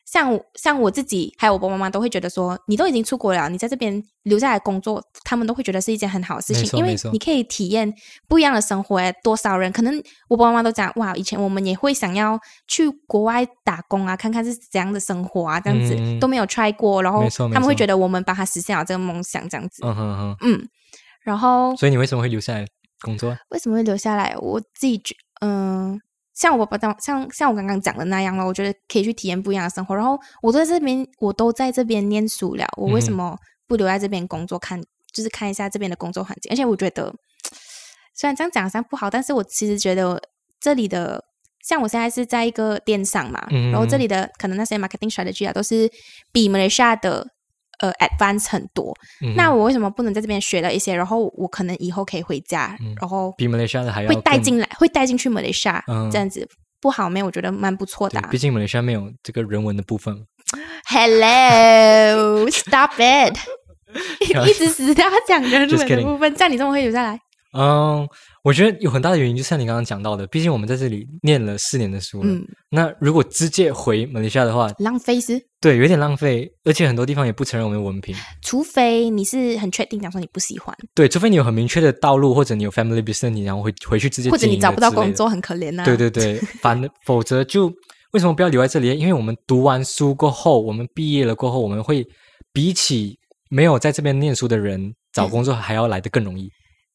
[0.07, 7.93] 像我像我自己，还有我爸爸妈妈都会觉得说，你都已经出国了，你在这边留下来工作，他们都会觉得是一件很好的事情，因为你可以体验
[8.29, 8.99] 不一样的生活。
[8.99, 12.39] 哎，多少人可能我爸爸妈妈都讲，哇，以前我们也会想要
[12.69, 19.83] 去国外打工啊，看看是怎样的生活啊，这样子、嗯都没有 try 过，然后他们会觉得我们帮他实现了这个梦想，这样子。
[19.85, 20.37] 嗯哼哼。
[20.43, 20.69] 嗯，
[21.23, 22.65] 然后所以你为什么会留下来
[23.01, 23.37] 工作？
[23.51, 24.37] 为什么会留下来？
[24.39, 26.01] 我自己觉，嗯、
[26.37, 29.97] 像我爸爸当像像我刚刚讲的那样了，我觉得可以去体验不一样的生活。
[29.97, 34.81] 然后我在这边，我都在这边念书了，我为什么不留在这边工作看？
[35.13, 36.53] 就是看一下这边的工作环境。
[36.53, 37.13] 而且我觉得，
[38.15, 40.23] 虽然这样讲好像不好，但是我其实觉得
[40.61, 41.25] 这里的。
[41.67, 45.91] 像我现在是在一个电商嘛，嗯然后这里的可能那些 marketing strategy 啊，都是
[46.31, 47.27] 比马来西亚的
[47.79, 48.95] 呃 advance 很多。
[49.23, 56.47] 嗯那我为什么不能在这边学到一些，然后我可能以后可以回家，嗯然后比马来西亚的还要会带进来，会带进去马来西亚、嗯这样子
[56.81, 57.23] 不好没？
[57.23, 60.25] 我觉得蛮不错的、毕竟马来西亚没有这个人文的部分。
[60.89, 63.37] Hello，stop it！
[64.47, 67.19] 一直死都要讲人文的部分，这样你这么会留下来？
[67.59, 68.07] 嗯，
[68.47, 72.29] 我觉得有很大的原因，就像你刚刚讲到的，毕竟我们在这里念了四年的书了。
[72.31, 78.15] 嗯，那如果直接回马来西亚的话，浪费是，对，有点浪费，而且很多地方也不承认我们的文凭。
[78.43, 87.67] 除非你是很确定讲说你不喜欢，对，除非你有很明确的道路，或者你有 family business，你然后回回去直接或者你找不到工作，很可怜呐、对对对，反 否则就
[88.13, 88.97] 为什么不要留在这里？
[88.97, 92.07] 因为我们读完书过后，我们毕业了过后，我们会
[92.53, 93.19] 比起
[93.51, 96.49] 没有在这边念书的人找工作还要来得更容易。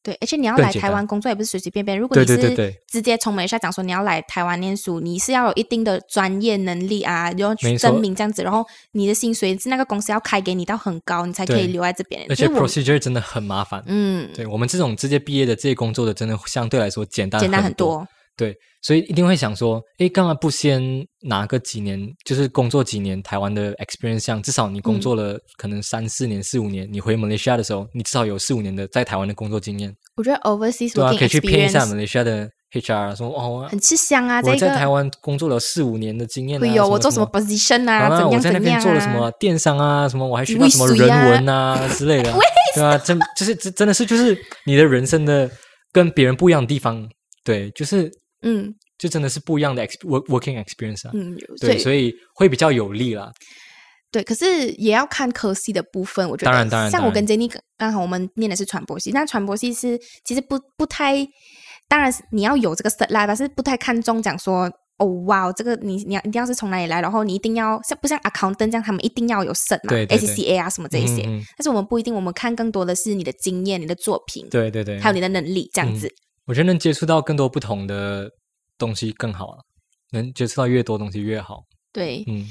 [0.04, 1.98] 对，而且你要来台湾工作也不是随随便便。
[1.98, 12.26] 如果你是对对对直接从马来西亚讲说你要来台湾念书，你是要有一定的专业能力啊，然后去证明这样子，然后你的薪水是那个公司要开给你到很高，你才可以留在这边。
[12.30, 13.84] 而且 procedure 真的很麻烦。
[13.86, 18.08] 嗯，对我们这种直接毕业的这些工作的，真的相对来说简单简单很很多。
[18.38, 18.48] 多。
[18.48, 20.82] 对，所以一定会想说，诶，干嘛不先
[21.22, 34.42] 拿个几年，就是工作几年台湾的 experience，像至少你工嗯作了可能三四年、四五年，你回马来西亚的时候，你至少有四五年的在台湾的工作经验，我觉得 overseas 对啊，可以去骗一下马来西亚的 HR，说哦，很吃香啊。
[34.42, 38.80] 这我在台湾工作了四五年的经验、啊，会有我做什什么 position 啊，啊，怎样我在那边。
[38.82, 42.34] 做了什么电商啊，什么我还学到什么人文啊之类的，
[42.74, 45.48] 对啊，真就是真真的是就是你的人生的
[45.92, 47.08] 跟别人不一样的地方，
[47.44, 48.10] 对，就是
[48.42, 53.32] 嗯就真的是不一样的 ex work working experience 啊，嗯，对，所以会比较有利啦。
[54.12, 56.30] 对，可是也要看科系的部分。
[56.30, 61.26] 我觉得，当然当然像我跟 Jenny 刚刚好，我们念的是传播系，那传播系是其实不不太，
[61.88, 64.70] 当然是你要有这个啦，但是不太看重讲说。
[64.98, 71.24] 哦，哇，这个你你要一定要是从哪里来，然后你一定要像不像 accountant 这样，他们一定要有 cert 嘛对对对，ACCA 啊什么这一些。
[71.24, 76.08] 嗯嗯但是我们不一定，我们看更多的是你的经验、你的作品，对对对，还有你的能力这样嗯子。
[76.52, 78.30] 我觉得能接触到更多不同的
[78.78, 79.64] 东西更好了，
[80.12, 81.64] 能接触到越多东西越好。
[81.94, 82.46] 对，嗯，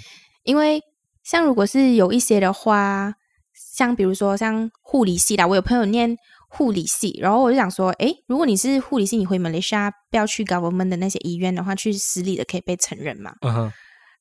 [0.45, 0.81] 因为
[1.23, 3.13] 像如果是有一些的话，
[3.53, 6.17] 像比如说像护理系啦，我有朋友念
[6.49, 13.35] 护理系，然后我就想说，诶，如果你是护理系，你回马来西亚不要去 government 的那些医院的话，去私立的可以被承认嘛？
[13.43, 13.73] 嗯哼，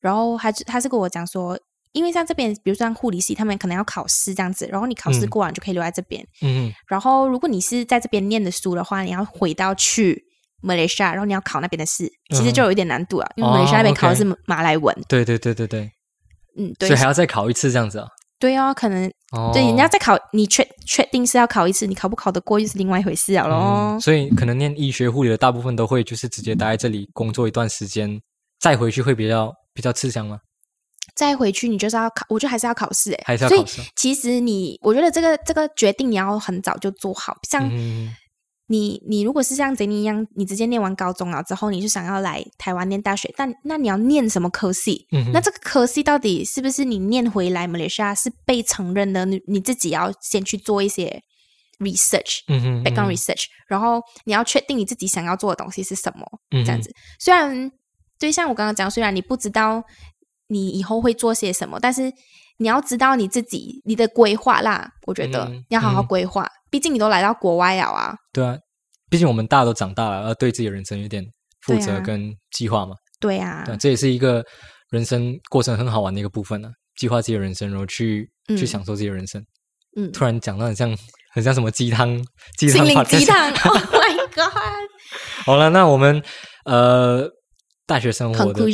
[0.02, 1.58] 然后他就他是跟我讲说，
[1.94, 6.24] 因为像这边，比如说像护理系，他们可能要考试这样子，然后你考试嗯过完就可以留在这边。
[6.42, 10.24] 嗯哼，然后如果你是在这边念的书的话，你要回到去
[10.62, 14.96] 马来西亚，然后你要考那边的试，其实嗯就有一点难度啊，因为马来西亚那边哦考的是马来文。
[15.08, 15.92] 对对对对对，
[16.58, 18.08] 嗯，对所以，还要再考一次这样子啊。
[18.40, 23.56] 对啊，可能哦，对，人家再考，你确确定是要考一次，你考不考得过又是另外一回事了咯。
[23.58, 28.18] 嗯，所以可能念医学护理的大部分都会就是直接待在这里工作一段时间，
[28.62, 30.40] 再回去会比较比较吃香吗？
[31.20, 33.18] 再回去你就是要考，我觉得还是要考试诶。
[33.26, 33.82] 所以还是要考试？
[33.98, 37.36] 其实你，我觉得这个这个决定你要很早就做好。
[37.50, 38.16] 像嗯
[38.68, 45.06] 你，你如果是像 Jenny 一样，你直接念完高中了之后，你就想要来台湾念大学，但那你要念什么科系？
[45.12, 49.26] 嗯那这个科系到底是不是你念回来马来西亚是被承认的？
[49.26, 51.22] 你你自己要先去做一些
[51.80, 52.40] research。
[52.48, 56.26] 嗯哼 background 嗯 research，、然后你要确定你自己想要做的东西是什么，
[56.64, 56.94] 这样子。
[57.20, 57.72] 虽然
[58.20, 59.84] 对像我刚刚讲，虽然你不知道
[60.50, 62.12] 你以后会做些什么，但是
[62.58, 64.90] 你要知道你自己你的规划啦。
[65.08, 68.14] 我觉得、嗯要好好嗯规划，毕竟你都来到国外了啊。
[68.34, 68.58] 对啊，
[69.10, 71.24] 毕竟我们大家都长大了，要对自己的人生有点
[71.62, 72.96] 负责跟计划嘛。
[73.20, 74.44] 对啊，对啊，这也是一个
[74.92, 79.44] 人生过程很好玩的一个部分呢、计划自己的人生，然后去、去嗯享受自己的人生。
[79.98, 80.96] 嗯，突然讲到很像
[81.34, 82.16] 很像什么鸡汤
[82.58, 84.90] 鸡汤心灵鸡汤， Oh my god！
[85.46, 86.22] 好了，那我们
[86.66, 87.28] 呃
[87.88, 88.66] 大学生活的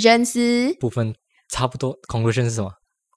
[0.79, 1.15] 部分
[1.55, 2.69] 差不多，conclusion 是什么？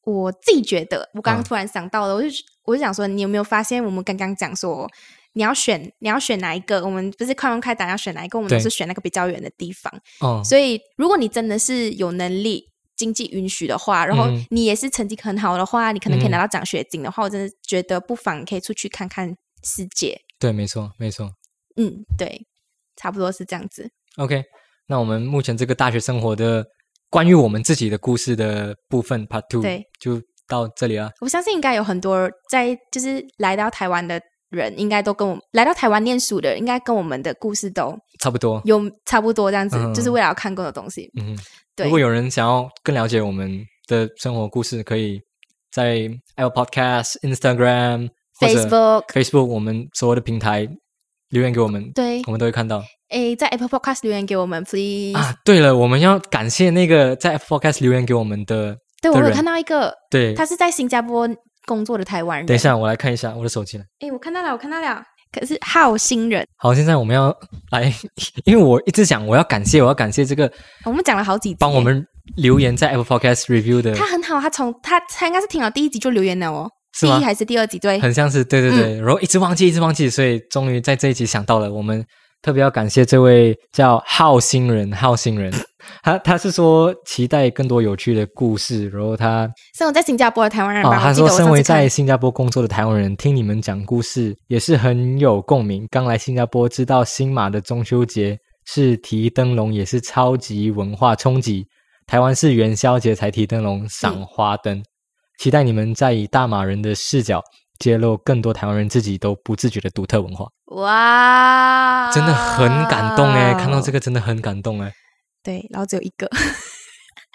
[0.04, 2.28] 我自己觉得，我刚刚嗯突然想到了，我就
[2.66, 4.88] 我就想说，你有没有发现我们刚刚讲说，
[5.32, 6.84] 你要选你要选哪一个？
[6.84, 8.38] 我们不是快问快答要选哪一个？
[8.38, 9.92] 我们都是选那个比较远的地方。
[10.20, 19.34] 哦，所以，如果你真的是有能力、经济允许的话，然后嗯你也是成绩很好的话，你可能可以嗯拿到奖学金的话，我真的觉得不妨可以出去看看
[19.64, 20.20] 世界。
[20.38, 21.32] 对，没错，没错。
[21.76, 22.46] 嗯，对，
[22.94, 23.90] 差不多是这样子。
[24.16, 24.44] OK，
[24.86, 26.64] 那我们目前这个大学生活的
[27.10, 31.10] 关于我们自己的故事的部分 Part Two，对，就到这里了。
[31.20, 38.60] 我相信应该有很多在就是来到台湾的人，应该都跟我们来到台湾念书的，应该跟我们的故事都差不多。
[38.64, 41.10] 有差不多这样子，嗯就是为了要看过的东西。
[41.20, 41.36] 嗯，
[41.76, 41.84] 对。
[41.84, 45.20] 如果有人想要更了解我们的生活故事，可以
[45.70, 48.08] 在 Apple Podcast、Instagram、
[48.40, 50.66] Facebook、Facebook 我们所有的平台
[51.30, 52.22] 留言给我们，对。
[52.26, 55.16] 我们都会看到诶，在 Apple Podcast 留言给我们，please。
[55.18, 55.34] 啊。
[55.44, 61.28] 对了，我们要感谢那个在 Apple Podcast 留言给我们的，对我有看到一个，对，他是在新加坡
[61.66, 62.46] 工作的台湾人。
[62.46, 63.84] 等一，下我来看一下我的手机了。
[64.00, 65.02] 诶，我看到了，我看到了。
[65.30, 67.34] 可是好心人，好，现在我们要
[67.70, 67.92] 来，
[68.44, 70.50] 因为我一直讲我要感谢，我要感谢这个
[70.86, 71.80] 我们讲了好几集，帮我。
[71.80, 72.02] 们
[72.36, 77.78] 留言在 Apple Podcast review 的，他很好，他从他他应该是听了第一集就留言了哦，第一还是第二集？
[77.78, 82.04] 对，很像是对对嗯对，然后一直忘记，一直忘记，所以终于在这一集想到了，我们
[82.48, 85.52] 特别要感谢这位叫浩星人，浩星人，
[86.02, 89.46] 他他是说期待更多有趣的故事，然后他
[89.76, 95.86] 生活在新加坡的台湾人哦，他说身为在新加坡工作的台湾人，听你们讲故事也是很有共鸣。
[95.90, 101.66] 刚来新加坡，知道新马的中秋节是提灯笼，也是超级文化冲击。
[102.06, 104.82] 台湾是元宵节才提灯笼、赏花灯。
[105.38, 107.42] 期待你们再以大马人的视角
[107.78, 113.54] 揭露更多台湾人自己都不自觉的独特文化，哇，真的很感动哎！
[113.54, 114.92] 看到这个，真的很感动哎。
[115.42, 116.28] 对，然后只有一个，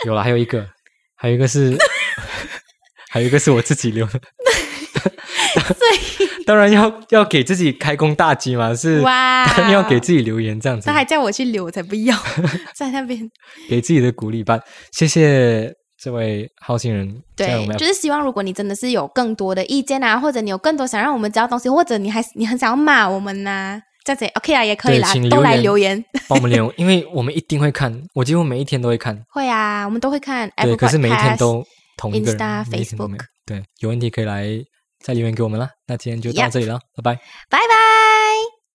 [0.05, 0.67] 有了，还有一个，
[1.15, 1.77] 还有一个是，
[3.09, 4.19] 还有一个是我自己留的。
[6.45, 12.17] 当然要要给自己开工大吉嘛，是哇，要给自己留言这样子他，还叫我去留，我才不要，
[12.75, 13.29] 在那边。
[13.69, 14.59] 给自己的鼓励吧。
[14.91, 15.73] 谢谢
[16.03, 26.03] 这位好心人，对，就是希望如果你真的是有更多的意见啊，或者你有更多想让我们知道的东西，或者你还你很想要骂我们呐、这样子也 OK 啊，也可以啦请，都来留言。
[26.27, 29.17] 帮我们留言， 因为我们一定会看，我几乎每一天都会看。
[29.29, 30.51] 会啊，我们都会看。
[30.57, 31.63] 对可是每一天都
[31.95, 34.45] 同一个人 Insta 每一天都没有 Facebook 对，有问题可以来
[34.99, 35.69] 再留言给我们啦。
[35.87, 37.15] 那今天就到这里了，拜拜。
[37.49, 38.52] 拜拜。